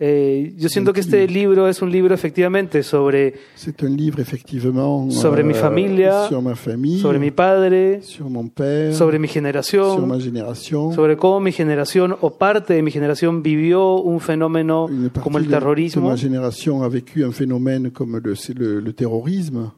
[0.00, 5.08] Eh, yo siento que este libro es un libro efectivamente sobre, C'est un livre effectivement
[5.12, 9.40] Sobre mi familia, sur ma famille, sobre mi padre, sur mon père, sobre mi sur
[9.40, 14.86] ma generación, génération, sobre cómo mi generación o parte de mi generación vivió un fenómeno
[14.86, 16.08] une como el de terrorismo.
[16.08, 19.70] ma génération a vécu un phénomène comme le, c'est le, le terrorisme.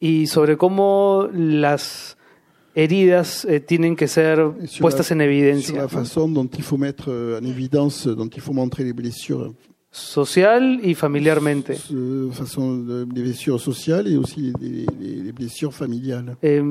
[0.00, 2.16] Y sobre cómo las
[2.74, 6.62] heridas eh, tienen que ser sur puestas la, en sur evidencia, la façon dont il
[6.62, 9.52] faut mettre euh, en évidence, dont il faut montrer les blessures,
[9.90, 11.70] social y familiarmente.
[11.92, 16.36] euh, façon de- les blessures sociales et aussi les, les- les blessures familiales.
[16.42, 16.62] Eh,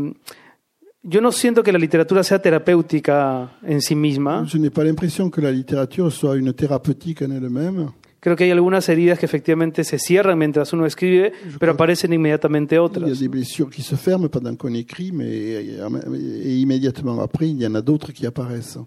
[1.04, 4.44] yo no siento que la literatura sea terapéutica en sí misma.
[4.48, 7.92] Je n'ai pas l'impression que la littérature soit une thérapeutique en elle-même.
[8.22, 12.76] Creo que hay algunas heridas que efectivamente se cierran mientras uno escribe, pero aparecen inmediatamente
[12.76, 13.20] Il y a otras.
[13.20, 17.74] des blessures qui se ferment pendant qu'on écrit, mais et immédiatement après, il y en
[17.76, 18.78] a d'autres qui apparaissent.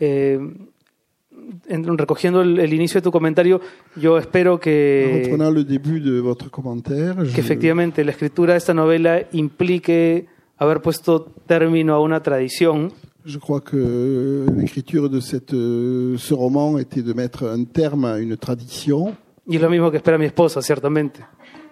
[0.00, 0.38] Eh,
[1.70, 3.60] en- recogiendo el, el inicio de tu comentario,
[3.96, 5.22] yo espero que,
[5.54, 10.80] le début de votre commentaire, je- que efectivamente la escritura de esta novela implique haber
[10.82, 12.92] puesto término a una tradición
[13.24, 18.18] Je crois que l'écriture de cette, euh, ce roman était de mettre un terme à
[18.18, 19.14] une tradition.
[19.46, 21.20] y es lo mismo que espera mi esposa, ciertamente.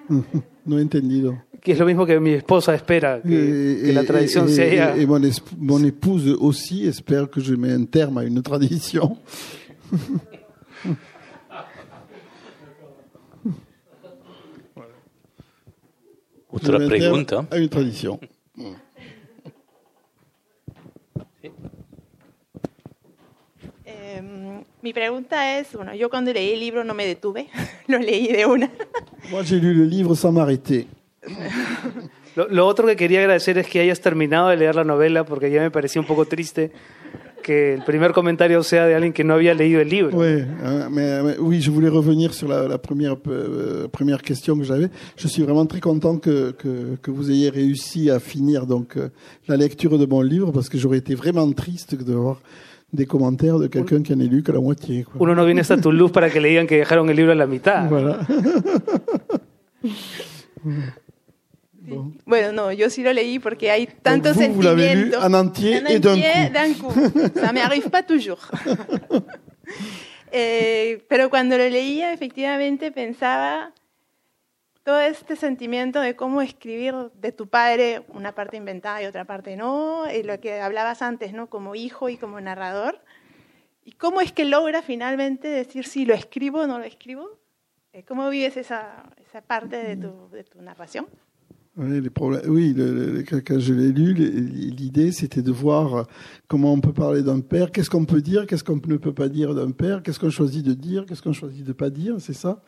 [0.67, 1.37] No he entendido.
[1.63, 4.71] Que es lo mismo que mi esposa espera, que, que la tradición et- se et-
[4.81, 4.97] haya...
[4.97, 5.21] et mon,
[5.59, 9.17] mon épouse aussi espère que je mets un terme à une tradition.
[16.51, 17.47] Otra pregunta.
[17.51, 18.19] À une tradition.
[23.85, 24.21] Eh,
[24.87, 27.49] mi pregunta es, bueno, yo cuando leí el libro no me detuve,
[27.89, 28.71] lo leí de una.
[29.33, 30.87] Moi, j'ai lu le livre sans m'arrêter.
[32.37, 35.51] Lo, lo otro que quería agradecer es que hayas terminado de leer la novela, porque
[35.51, 36.71] ya me parecía un poco triste
[37.43, 40.17] que el primer comentario sea de alguien que no había leído el libro.
[40.17, 44.57] Ouais, hein, mais, mais oui, je voulais revenir sur la, la première, euh, première question
[44.57, 44.89] que j'avais.
[45.17, 49.09] Je suis vraiment très content que, que, que vous ayez réussi à finir donc euh,
[49.49, 52.41] la lecture de mon livre parce que j'aurais été vraiment triste de voir
[52.97, 55.05] des commentaires de quelqu'un qui en ait lu que la moitié.
[55.05, 55.15] Quoi.
[55.21, 57.47] Uno no viene hasta Toulouse para que le digan que dejaron el libro a la
[57.47, 57.89] mitad.
[57.89, 58.27] Voilà.
[62.25, 65.81] Bueno, no, yo sí lo leí porque hay tanto vous, vous l'avez lu en entier
[65.81, 66.53] En et d'un entier, coup.
[66.53, 67.31] d'un coup.
[67.39, 68.41] Ça m'arrive pas toujours.
[70.33, 73.73] Eh, pero cuando lo leía, efectivamente pensaba
[74.87, 79.57] todo este sentimiento de cómo escribir de tu padre una parte inventada y otra parte
[79.57, 81.49] no, y lo que hablabas antes, ¿no?
[81.49, 83.03] Como hijo y como narrador.
[83.83, 87.41] ¿Y cómo es que logra finalmente decir si lo escribo o no lo escribo?
[87.93, 91.09] Eh, ¿Cómo vives esa, esa parte de tu, de tu narración?
[91.79, 92.41] Oui, les problèmes.
[92.49, 96.07] Oui, le- le- quand je l'ai lu, l'idée c'était de voir
[96.49, 99.29] comment on peut parler d'un père, qu'est-ce qu'on peut dire, qu'est-ce qu'on ne peut pas
[99.29, 102.33] dire d'un père, qu'est-ce qu'on choisit de dire, qu'est-ce qu'on choisit de pas dire, c'est
[102.33, 102.63] ça?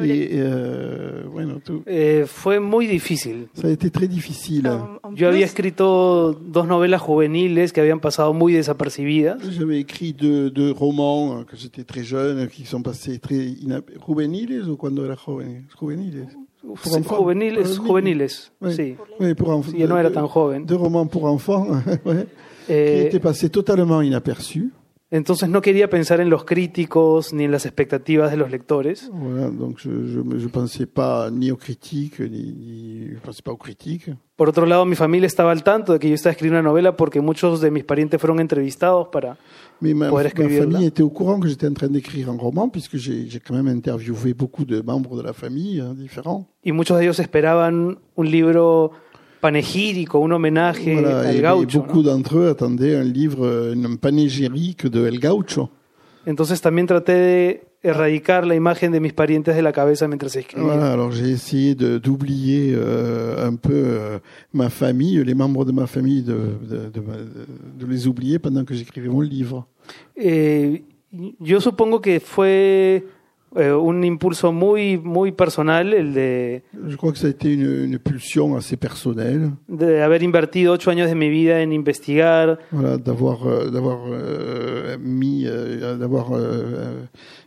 [0.00, 3.48] Et, euh, bueno, tout- Eh, fue muy difícil.
[3.54, 4.68] ça a été très difficile.
[5.02, 9.38] En Yo había escrito dos novelas juveniles que habían pasado muy desapercibidas.
[9.50, 13.90] J'avais écrit deux, deux romans euh, que j'étais très jeune, qui sont passés très inap...
[14.06, 16.28] juveniles ou cuando era joven, juveniles.
[16.62, 16.78] Pour
[17.18, 18.28] juveniles, Pour- juveniles,
[18.60, 18.74] Oui.
[18.74, 18.96] sí.
[19.18, 19.72] Oui, pour enfants.
[19.72, 20.64] Sí, no era tan joven.
[20.64, 21.66] Deux romans pour enfants,
[22.04, 22.26] ouais,
[22.66, 24.70] qui Eh, étaient passés totalement inaperçus.
[25.14, 29.10] Entonces no quería pensar en los críticos ni en las expectativas de los lectores.
[29.12, 33.52] Voilà, donc je je, je pensais pas ni aux critiques, ni, ni je pensais pas
[33.52, 34.08] aux critiques.
[34.36, 36.96] Por otro lado, mi familia estaba al tanto de que yo estaba escribiendo una novela
[36.96, 39.36] porque muchos de mis parientes fueron entrevistados para...
[39.82, 43.28] Mais ma, famille était au courant que j'étais en train d'écrire un roman, puisque j'ai
[43.44, 46.46] quand même interviewé beaucoup de membres de la famille hein, différents.
[46.64, 48.92] Y muchos de ellos esperaban un libro
[49.40, 51.80] panegírico, un homenaje Voilà, al et, et gaucho.
[51.80, 52.10] beaucoup ¿no?
[52.10, 55.68] d'entre eux attendaient un livre, un panégyrique de El Gaucho.
[56.26, 60.64] Entonces también traté de erradicar la imagen de mis parientes de la cabeza mientras escribía.
[60.64, 64.18] Voilà, alors j'ai essayé d'oublier euh, un peu euh,
[64.52, 67.02] ma famille, les membres de ma famille, de, de, de,
[67.78, 69.66] de les oublier pendant que j'écrivais mon livre.
[70.16, 70.84] Eh,
[71.40, 73.04] yo supongo que fue
[73.56, 77.84] eh, un impulso muy, muy personal el de, Je crois que ça a été une,
[77.84, 82.96] une pulsion assez personnelle, de haber invertido ocho años de mi vida en investigar, voilà,
[82.96, 87.02] d'avoir euh, d'avoir euh, mis euh, d'avoir euh,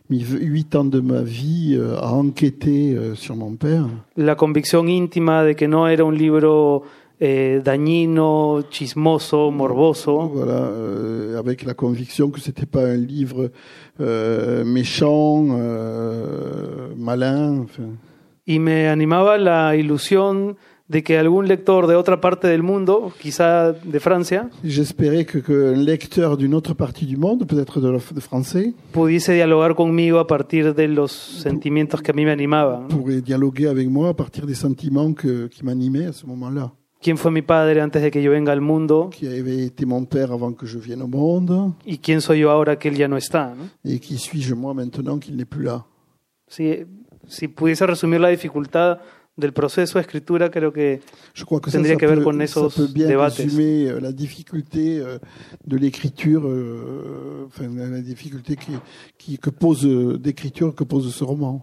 [0.08, 3.86] mis huit ans de ma vie euh, à enquêter euh, sur mon père.
[4.16, 6.84] la convicción íntima de que no era un libro
[7.18, 13.50] eh, dañino, chismoso, morboso, Voilà, euh, avec la conviction que c'était pas un livre
[14.00, 17.60] euh, méchant, euh, malin.
[17.62, 17.96] Enfin,
[18.46, 20.56] y me animaba la ilusión
[20.88, 25.72] de que algún lector de otra parte del mundo, quizá de Francia, J'espérais que, que
[25.74, 30.18] un lecteur d'une autre partie du monde, peut-être de, la- de français, pudiese dialogar conmigo
[30.20, 32.82] a partir de los sentimientos que a mí me animaban.
[32.82, 32.88] ¿no?
[32.88, 36.72] pourrait dialoguer avec moi à partir des sentiments que, qui m'animaient à ce moment-là.
[37.02, 39.10] ¿Quién fue mi padre antes de que yo venga al mundo?
[39.10, 42.50] Qui avait été mon père avant que je vienne au monde, ¿Y quién soy yo
[42.50, 43.54] ahora que él ya no está?
[43.54, 43.64] ¿no?
[43.84, 45.84] et qui suis-je moi maintenant qu'il n'est plus là.
[46.48, 46.84] Si,
[47.28, 48.98] si pudiese resumir la dificultad
[49.36, 51.00] del proceso de escritura, creo que
[51.34, 53.36] Je crois que ça, Tendría ça que ver peut, con ça peut bien debates.
[53.36, 55.18] résumer euh, la difficulté euh,
[55.66, 58.72] de l'écriture, euh, enfin la la difficulté qui,
[59.18, 59.84] qui, que pose
[60.18, 61.62] d'écriture que pose ce roman.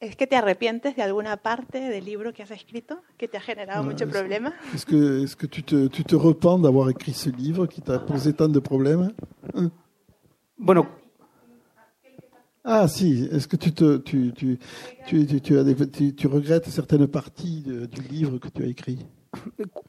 [0.00, 3.40] ¿Es que te arrepientes de alguna parte del libro que has escrito que te ha
[3.40, 4.52] generado No, mucho es- problema?
[4.74, 4.86] Est-ce
[5.36, 8.60] que, tu te, tu te repens d'avoir écrit ce livre qui t'a posé tant de
[8.60, 9.12] problèmes?
[10.58, 10.86] Bueno,
[12.64, 14.58] Ah si, est-ce que tu, te, tu, tu,
[15.06, 18.62] tu, tu, tu as des, tu, tu regrettes certaines parties de- du livre que tu
[18.62, 18.98] as écrit?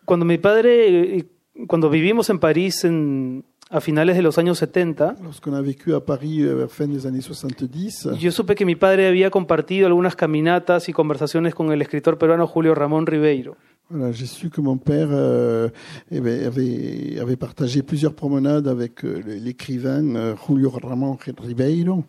[0.05, 1.26] Cuando mi padre, eh,
[1.67, 6.01] cuando vivimos en París en, a finales de los años 70, Lorsqu'on a vécu à
[6.01, 9.88] Paris euh, à la fin des années 70, yo supe que mi padre había compartido
[9.88, 13.55] algunas caminatas y conversaciones con el escritor peruano Julio Ramón Ribeiro.
[13.89, 15.69] Voilà, j'ai su que mon père euh,
[16.11, 22.03] eh ben, avait, avait partagé plusieurs promenades avec euh, l'écrivain euh, Julio Ramón Ribeiro,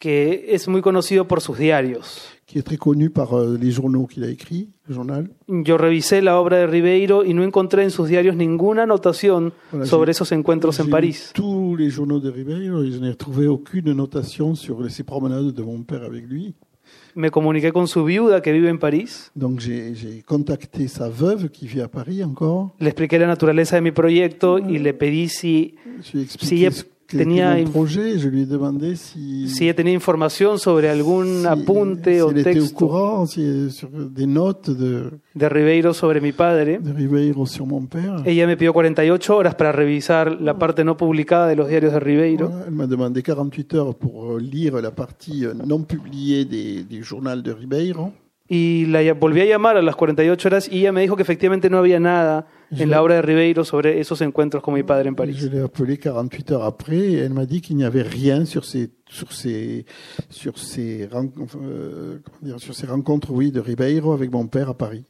[0.00, 2.26] que es muy conocido por sus diarios.
[2.46, 5.28] qui est très connu par euh, les journaux qu'il a écrits, le journal.
[5.46, 9.86] Yo revisé la obra de Ribeiro y no encontré en sus diarios ninguna anotación Voilà,
[9.86, 11.30] sobre esos encuentros en J'ai París.
[11.32, 15.62] tous les journaux de Ribeiro et je n'ai trouvé aucune notation sur ces promenades de
[15.62, 16.54] mon père avec lui.
[17.14, 19.30] Me comuniqué con su viuda que vive en París.
[19.36, 22.74] Donc j'ai j'ai contacté sa veuve qui vit à Paris encore.
[22.80, 26.46] Le expliqué la naturaleza de mi proyecto y le pedí si, Je lui ai expliqué
[26.46, 26.84] Si ella ce
[27.18, 28.18] tenía projet.
[28.18, 32.74] Je lui demandé si, si ella tenía información sobre algún si- apunte si o texto
[32.74, 33.26] courant
[34.14, 36.78] des notes de, de Ribeiro sobre mi padre.
[36.80, 38.22] de Ribeiro sur mon père.
[38.24, 42.00] Ella me pidió 48 horas para revisar la parte no publicada de los diarios de
[42.00, 42.48] Ribeiro.
[42.48, 47.02] Voilà, elle m'a demandé 48 heures pour lire la partie euh, non publiée des, du
[47.02, 48.12] journal de Ribeiro.
[48.52, 51.70] Y la volví a llamar a las 48 horas y ella me dijo que efectivamente
[51.70, 55.08] no había nada Je- en la obra de Ribeiro sobre esos encuentros con mi padre
[55.08, 55.48] en Je París.
[55.52, 58.90] l'ai appelée 48 heures après et elle m'a dit qu'il n'y avait rien sur ces,
[59.08, 59.86] sur ces,
[60.30, 64.74] sur ces, euh, comment dire, sur ces rencontres oui, de Ribeiro avec mon père à
[64.74, 65.04] Paris.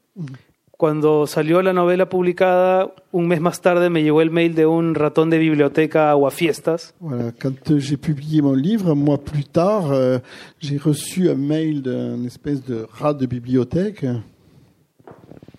[0.81, 4.95] Cuando salió la novela publicada, un mes más tarde me llegó el mail de un
[4.95, 9.93] ratón de biblioteca aguafiestas Voilà, quand euh, j'ai publié mon livre, un mois plus tard,
[9.93, 10.21] euh,
[10.59, 14.07] j'ai reçu un mail d'un espèce de rat de bibliothèque.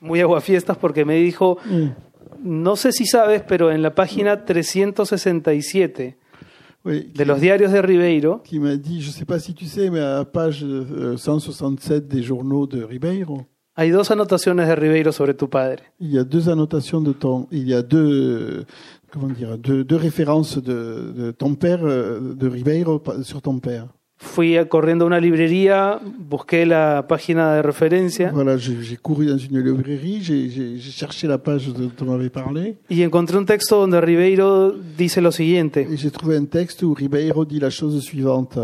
[0.01, 1.59] muy aguafiestas porque me dijo,
[2.43, 6.17] no sé si sabes, pero en la página 367
[6.84, 9.65] Oui, de los diarios de Ribeiro qui m'a dit, je ne sais pas si tu
[9.65, 13.45] sais, mais à la page euh, 167 des journaux de Ribeiro,
[13.76, 15.84] hay dos anotaciones de Ribeiro sobre tu padre.
[15.99, 18.65] il y a deux annotations de ton, il y a deux,
[19.11, 23.88] comment dire, deux, deux références de, de ton père, euh, de Ribeiro sur ton père.
[24.24, 25.99] Fui corriendo a una librería,
[26.30, 30.91] busqué la página de referencia Voilà, j'ai j'ai couru dans une librairie, j'ai- j'ai j'ai
[30.91, 35.32] cherché la page dont on m'avait parlé, y encontré un texto donde Ribeiro dice lo
[35.32, 38.59] siguiente, et j'ai trouvé un texte où Ribeiro dit la chose suivante.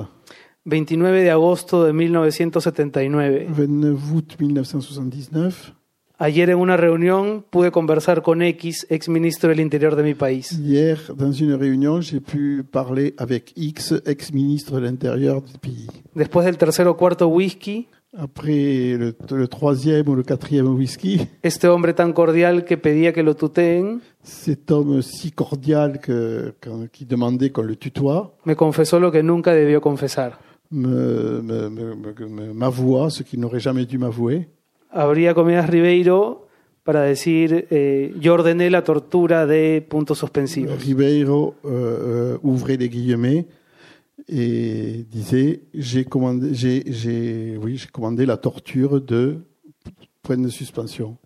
[0.72, 3.47] 29 de agosto de 1979.
[3.55, 5.74] 29 août 1979,
[6.20, 10.51] Ayer en una reunión pude conversar con X, ex ministro del Interior de mi país.
[10.51, 15.88] Hier, dans une réunion, j'ai pu parler avec X, ex-ministre de l'Intérieur du pays.
[16.15, 17.88] Después del tercer o cuarto whisky,
[18.18, 23.22] Après le, le troisième ou le quatrième whisky, este hombre tan cordial que pedía que
[23.22, 28.99] lo tuteen cet homme si cordial que, que- qui demandait qu'on le tutoie me confesó
[28.99, 30.39] lo que nunca debió confesar.
[32.53, 34.49] M'avoua ce qu'il n'aurait jamais dû m'avouer.
[34.89, 36.47] Habría comidas Ribeiro
[36.84, 40.78] para decir eh, yo ordené la tortura de puntos suspensivos.
[40.78, 43.47] Ribeiro euh, euh, ouvrait les guillemets
[44.30, 49.39] et disait j'ai commandé, j'ai, j'ai, oui, j'ai commandé la torture de
[50.22, 51.18] point de suspension.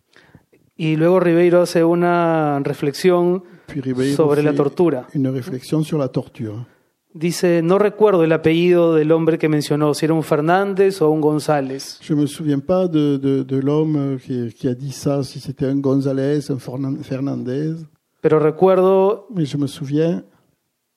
[0.77, 5.05] Y luego Ribeiro hace una reflexión Puis Ribeiro sobre la tortura.
[5.13, 6.65] une réflexion sur la torture.
[7.14, 11.20] Dice, no recuerdo el apellido del hombre que mencionó, si era un Fernández o un
[11.20, 11.99] González.
[12.01, 15.66] Je me souviens pas de, de, de l'homme qui, qui a dit ça, si c'était
[15.66, 16.59] un González, un
[17.03, 17.76] Fernandez,
[18.22, 20.24] Pero recuerdo mais je me souviens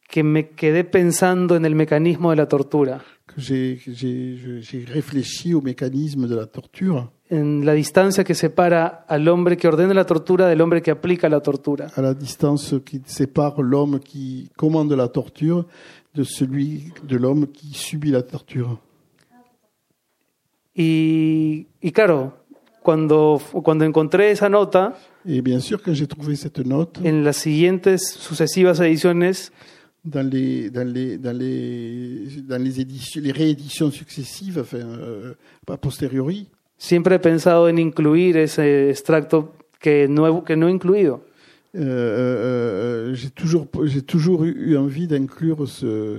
[0.09, 6.29] que me quedé pensando en el mecanismo de la tortura, que j'ai réfléchi au mécanisme
[6.29, 10.61] de la torture, en la distancia que separa al hombre que ordena la tortura del
[10.61, 11.91] hombre que aplica la tortura.
[11.97, 15.67] à la distance qui sépare l'homme qui commande la torture
[16.15, 18.79] de celui de l'homme qui subit la torture.
[20.77, 22.35] Y, y claro,
[22.83, 24.95] cuando, cuando encontré esa nota,
[25.27, 29.51] Et bien sûr, quand j'ai trouvé cette note, en las siguientes sucesivas ediciones,
[30.05, 35.35] dans les, dans les, dans les, dans les, éditions, les rééditions successives, enfin, euh,
[35.67, 36.47] a posteriori,
[36.89, 39.37] siempre he pensado en incluir ese extracto
[39.81, 41.21] que no he, que no he incluido.
[41.77, 43.67] euh, j'ai toujours,
[44.07, 46.19] toujours eu envie d'inclure ce,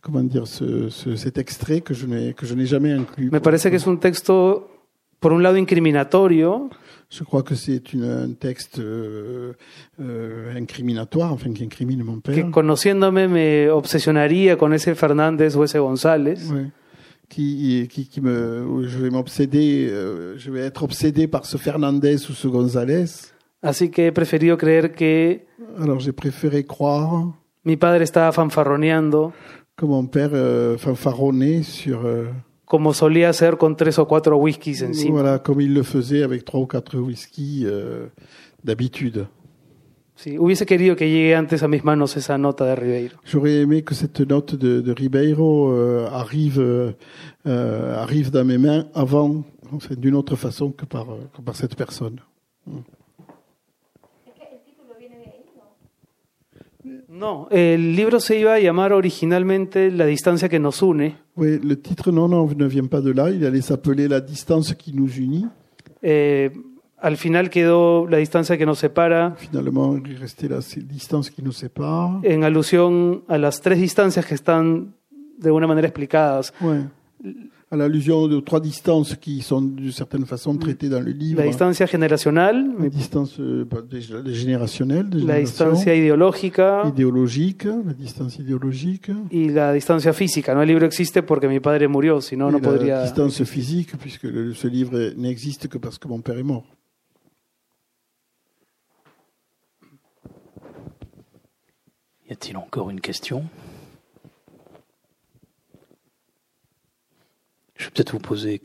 [0.00, 3.30] comment dire, ce, ce- cet extrait que je n'ai, que je n'ai jamais inclus.
[3.30, 4.68] Me parece que es un texto,
[5.20, 6.70] por un lado, incriminatorio,
[7.10, 9.52] Je crois que c'est une- un texte euh,
[10.00, 12.34] euh, incriminatoire, enfin qui incrimine mon père.
[12.34, 16.50] que conociéndome me obsesionaría con ese Fernández o ese González.
[16.50, 16.70] Ouais.
[17.34, 21.56] Qui, qui, qui me, où je vais m'obséder, euh, je vais être obsédé par ce
[21.56, 23.06] Fernandez ou ce González.
[23.60, 25.40] Así que he preferido creer que
[25.80, 29.32] Alors j'ai préféré croire mi padre estaba fanfarroneando,
[29.74, 30.76] que mon père euh,
[31.62, 32.30] sur, euh,
[32.64, 35.12] como solía hacer con tres o cuatro whiskies encima.
[35.12, 38.08] voilà, comme il le faisait avec trois ou quatre whisky euh,
[38.62, 39.26] d'habitude.
[40.16, 43.18] Sí, hubiese querido que llegue antes a mis manos esa nota de Ribeiro.
[43.24, 48.86] J'aurais aimé que cette note de, de Ribeiro euh, arrive, euh, arrive dans mes mains
[48.94, 52.20] avant, enfin, d'une autre façon que par, euh, que par cette personne.
[57.08, 61.14] No, el libro se iba a llamar originalmente La distancia que nos une.
[61.36, 63.30] Oui, le titre non, non, ne vient pas de là.
[63.30, 65.46] Il allait s'appeler La distance qui nous unit.
[66.02, 66.50] Eh,
[67.00, 71.52] al final quedó La distancia que nos separa Finalement, il restait la distance qui nous
[71.52, 72.20] sépare.
[72.24, 74.94] en alusión a las tres distancias que están
[75.38, 76.52] de una manera explicadas.
[76.60, 76.82] Ouais.
[77.70, 81.40] À l'allusion aux trois distances qui sont d'une certaine façon traitées dans le livre.
[81.40, 83.78] La distancia La distance euh, bah,
[84.26, 90.54] générationnelle, la générations, distancia ideológica idéologique, la distance idéologique, y la distancia física.
[90.54, 94.24] No, el libro existe porque mi padre murió, si no, et la distance physique, puisque
[94.24, 96.64] le- ce livre n'existe que parce que mon père est mort.
[102.28, 103.44] Y a-t-il encore une question?
[107.76, 108.62] Je vais peut-être vous poser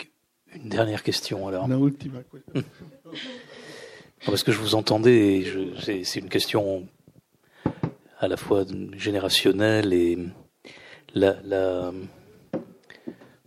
[0.54, 1.68] une dernière question alors.
[1.68, 2.64] La ultima question.
[4.26, 5.40] Parce que je vous entendais,
[5.88, 6.88] et c'est une question
[8.20, 10.18] à la fois générationnelle et
[11.14, 11.94] la, la-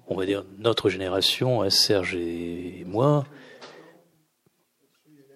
[0.09, 3.24] on va dire notre génération, hein, Serge et moi,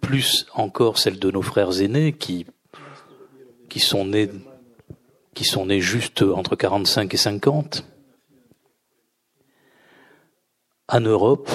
[0.00, 2.46] plus encore celle de nos frères aînés qui
[3.68, 4.30] qui sont nés
[5.36, 7.84] qui sont nés juste entre 45 et 50
[10.88, 11.50] en Europe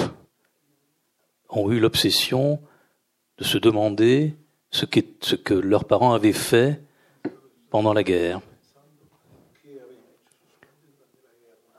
[1.48, 2.62] ont eu l'obsession
[3.38, 4.36] de se demander
[4.70, 6.80] ce, que leurs parents avaient fait
[7.70, 8.40] pendant la guerre.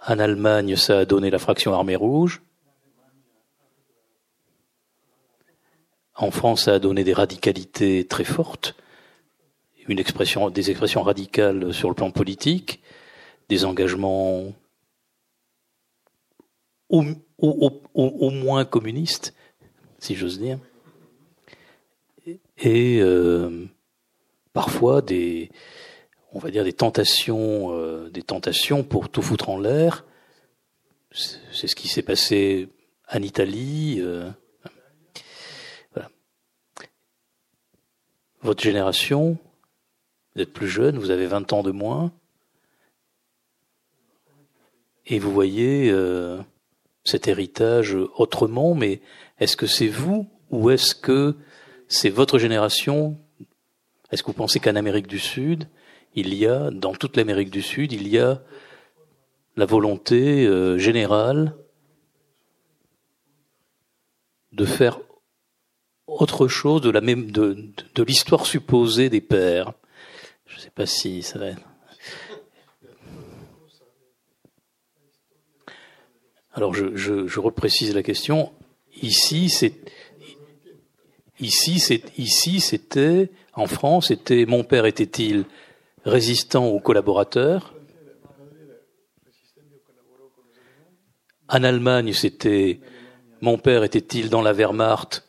[0.05, 2.41] En Allemagne, ça a donné la fraction armée rouge.
[6.15, 8.75] En France, ça a donné des radicalités très fortes,
[9.87, 12.81] une expression, des expressions radicales sur le plan politique,
[13.49, 14.53] des engagements
[16.89, 19.33] au, moins communistes,
[19.99, 20.59] si j'ose dire
[22.57, 23.65] et euh,
[24.53, 25.51] parfois des,
[26.31, 30.05] on va dire des tentations, euh, des tentations pour tout foutre en l'air.
[31.11, 32.69] C'est ce qui s'est passé
[33.13, 33.97] en Italie.
[33.99, 34.29] euh,
[38.41, 39.37] votre génération,
[40.35, 42.11] vous êtes plus jeune, vous avez 20 ans de moins,
[45.05, 46.39] et vous voyez euh,
[47.03, 49.01] cet héritage autrement, mais
[49.39, 51.35] est-ce que c'est vous ou est-ce que
[51.87, 53.17] c'est votre génération?
[54.11, 55.67] Est-ce que vous pensez qu'en Amérique du Sud,
[56.15, 58.41] il y a, dans toute l'Amérique du Sud, il y a
[59.55, 61.55] la volonté euh, générale
[64.51, 64.99] de faire
[66.07, 67.57] autre chose de la même de,
[67.95, 69.73] de, l'histoire supposée des pères?
[70.53, 71.47] Je ne sais pas si ça va.
[76.53, 78.51] Alors je, reprécise la question.
[79.01, 79.73] Ici, c'est
[81.39, 85.45] ici, c'était en France, c'était mon père était-il
[86.05, 87.73] résistant ou collaborateur
[91.49, 92.79] En Allemagne, c'était
[93.41, 95.27] mon père était-il dans la Wehrmacht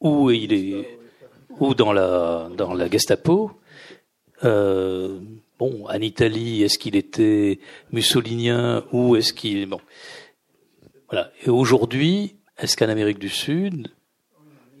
[0.00, 0.86] ou il
[1.76, 3.52] dans la Gestapo?
[4.44, 5.18] Euh,
[5.58, 7.58] Bon, en Italie, est-ce qu'il était
[7.90, 9.80] mussolinien ou est-ce qu'il bon
[11.10, 11.32] voilà.
[11.44, 13.88] Et aujourd'hui, est-ce qu'en Amérique du Sud,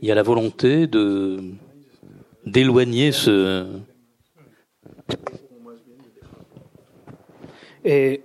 [0.00, 1.40] il y a la volonté de
[2.44, 3.66] d'éloigner ce
[7.84, 8.22] Eh,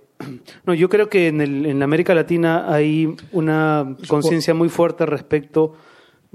[0.66, 5.74] no, yo creo que en, el, en América Latina hay una conciencia muy fuerte respecto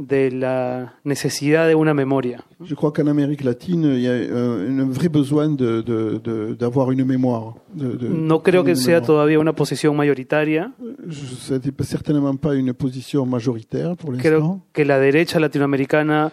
[0.01, 2.41] de la necesidad de una memoria.
[2.61, 6.55] Je crois qu'en Amérique latine, il y a euh, un vrai besoin de- de- de-
[6.55, 7.55] d'avoir une mémoire.
[7.73, 9.05] de- de- No creo que une sea mémoire.
[9.05, 10.71] todavía una posición mayoritaria.
[11.11, 14.29] Ce pas- certainement pas une position majoritaire pour l'instant.
[14.29, 16.31] Creo que la derecha latinoamericana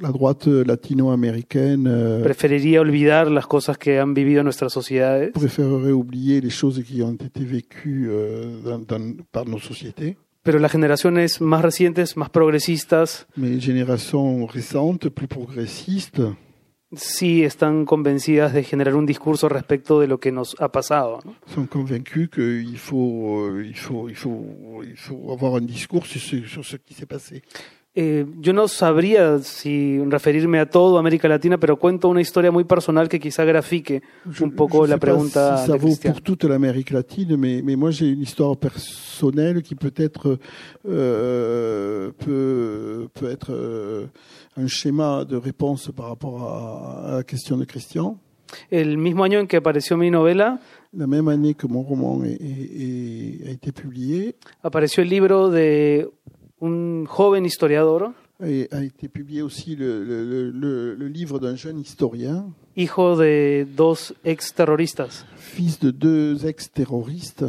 [0.00, 5.32] La droite latino-américaine euh, preferiría olvidar las cosas que han vivido nuestras sociedades.
[5.32, 10.16] préférerait oublier les choses qui ont été vécues euh, dans- dans- par nos sociétés.
[10.42, 16.34] Pero las generaciones más recientes, más progresistas, Mais générations récentes, plus progressistes,
[16.92, 21.20] sí están convencidas de generar un discurso respecto de lo que nos ha pasado.
[21.24, 21.34] ¿no?
[21.54, 26.20] sont convaincus qu'il faut, euh, il faut, il faut, il faut avoir un discours sur
[26.20, 27.42] ce, sur ce qui s'est passé.
[27.92, 32.62] Eh, yo no sabría si referirme a todo América Latina, pero cuento una historia muy
[32.62, 34.00] personal que quizá grafique
[34.30, 36.90] Je- un poco je la sais pas pregunta si ça de vaut pour toute l'Amérique
[36.92, 40.38] latine, mais, mais moi j'ai une histoire personnelle qui peut-être
[40.88, 44.06] euh, peut, peut être euh,
[44.56, 48.18] un schéma de réponse par rapport à, à la question de Christian.
[48.70, 50.58] El mismo año en que apareció mi novela,
[50.92, 55.48] La même année que mon roman est- est- est- a été publié, apareció el libro
[55.50, 56.10] de
[56.60, 58.12] un joven historiador,
[58.42, 62.46] et a été publié aussi le, le- le- le- livre d'un jeune historien,
[62.76, 65.24] hijo de dos ex terroristas.
[65.36, 67.44] fils de deux ex-terroristes.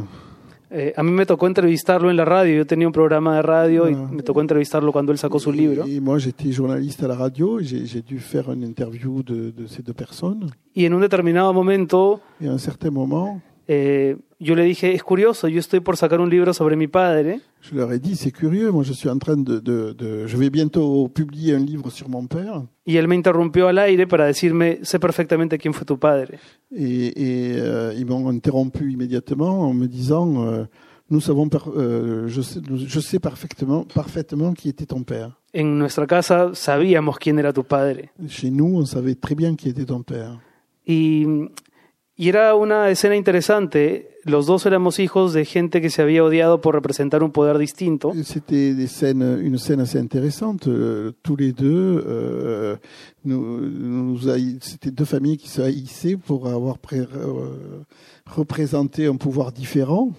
[0.74, 3.90] Eh, a mí me tocó entrevistarlo en la radio, yo tenía un programa de radio
[3.90, 4.08] y Ah.
[4.10, 5.84] me tocó entrevistarlo cuando él sacó su libro.
[5.86, 9.52] Et moi, j'étais journaliste à la radio et j'ai j'ai dû faire une interview de,
[9.52, 10.50] de ces deux personnes.
[10.74, 13.42] Y en un determinado momento Et à un certain moment,
[13.74, 17.40] eh, yo le dije, es curioso, yo estoy por sacar un libro sobre mi padre
[17.62, 20.36] je leur ai dit, c'est curieux, moi je suis en train de, de, de- Je
[20.36, 22.64] vais bientôt publier un livre sur mon père.
[22.86, 26.34] y él me interrumpió al aire para decirme, sé perfectamente quién fue tu padre.
[26.76, 30.66] Et, et, euh, ils m'ont interrompu immédiatement en me disant, euh,
[31.12, 35.30] nous savons, par- euh, je, sais, nous- je sais parfaitement, parfaitement qui était ton père.
[35.54, 38.10] En nuestra casa sabíamos quién era tu padre.
[38.28, 40.40] Chez nous, on savait très bien qui était ton père.
[40.88, 41.28] Y,
[42.22, 44.08] y era una escena interesante.
[44.26, 48.14] Los dos éramos hijos de gente que se había odiado por representar un poder distinto.
[48.24, 50.68] C'était des scènes, une scène assez intéressante.
[50.68, 52.76] Euh, tous les deux, euh,
[53.26, 54.20] nous,
[54.62, 57.84] c'était deux familles qui se haïssaient pour avoir pré- euh,
[58.28, 60.12] représenté un pouvoir différent.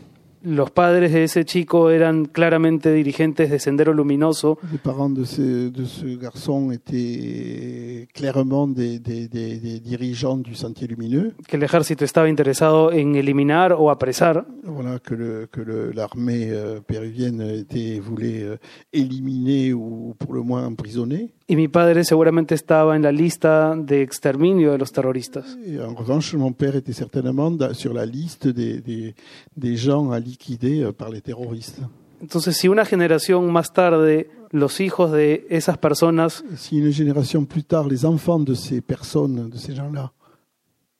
[0.44, 5.22] Los padres de ese chico eran claramente dirigentes de Sendero Luminoso Les parents de
[5.70, 11.34] de ce garçon étaient clairement des, des, des, dirigeants du Sentier Lumineux.
[11.46, 14.46] que el ejército estaba interesado en eliminar o apresar.
[14.64, 18.56] Voilà que le que l'armée euh, péruvienne était voulait euh,
[18.92, 21.32] éliminer ou pour le moins emprisonner.
[21.52, 25.58] Y mi padre seguramente estaba en la lista de exterminio de los terroristas.
[25.66, 29.14] Et en revanche, mon père était certainement sur la liste des, des,
[29.54, 31.82] des gens à liquider euh, par les terroristes.
[32.22, 37.64] Entonces, si una generación más tarde los hijos de esas personas si une génération plus
[37.64, 40.14] tard, les enfants de ces personnes, de ces gens-là,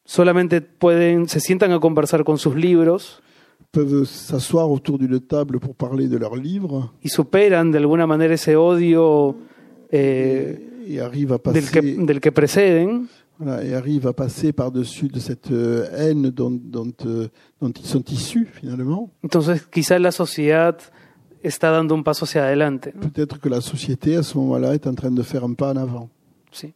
[0.05, 3.23] solamente pueden, se sientan a conversar con sus libros
[3.71, 8.35] peuvent s'asseoir autour d'une table pour parler de leurs livres y superan de alguna manera
[8.35, 9.35] ese odio
[9.93, 13.07] eh, et arrivent à del, que, passer, del que preceden,
[13.39, 17.29] voilà, et arrivent à passer par-dessus de cette euh, haine dont, dont, euh,
[17.61, 20.77] dont ils sont issus finalement, entonces quizá la sociedad
[21.43, 22.93] está dando un paso hacia adelante.
[22.95, 23.03] ¿no?
[23.03, 25.77] peut-être que la société à ce moment-là est en train de faire un pas en
[25.77, 26.11] avant.
[26.51, 26.75] Sí.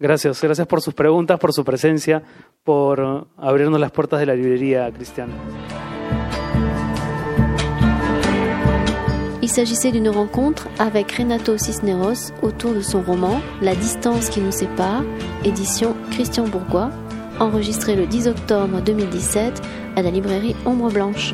[0.00, 2.22] Gracias, gracias por sus preguntas, por su presencia,
[2.62, 5.28] por uh, abrirnos las puertas de la librería, Cristian.
[9.48, 14.52] Il s'agissait d'une rencontre avec Renato Cisneros autour de son roman La distance qui nous
[14.52, 15.02] sépare,
[15.42, 16.90] édition Christian Bourgois,
[17.40, 19.62] enregistré le 10 octobre 2017
[19.96, 21.32] à la librairie Ombre Blanche.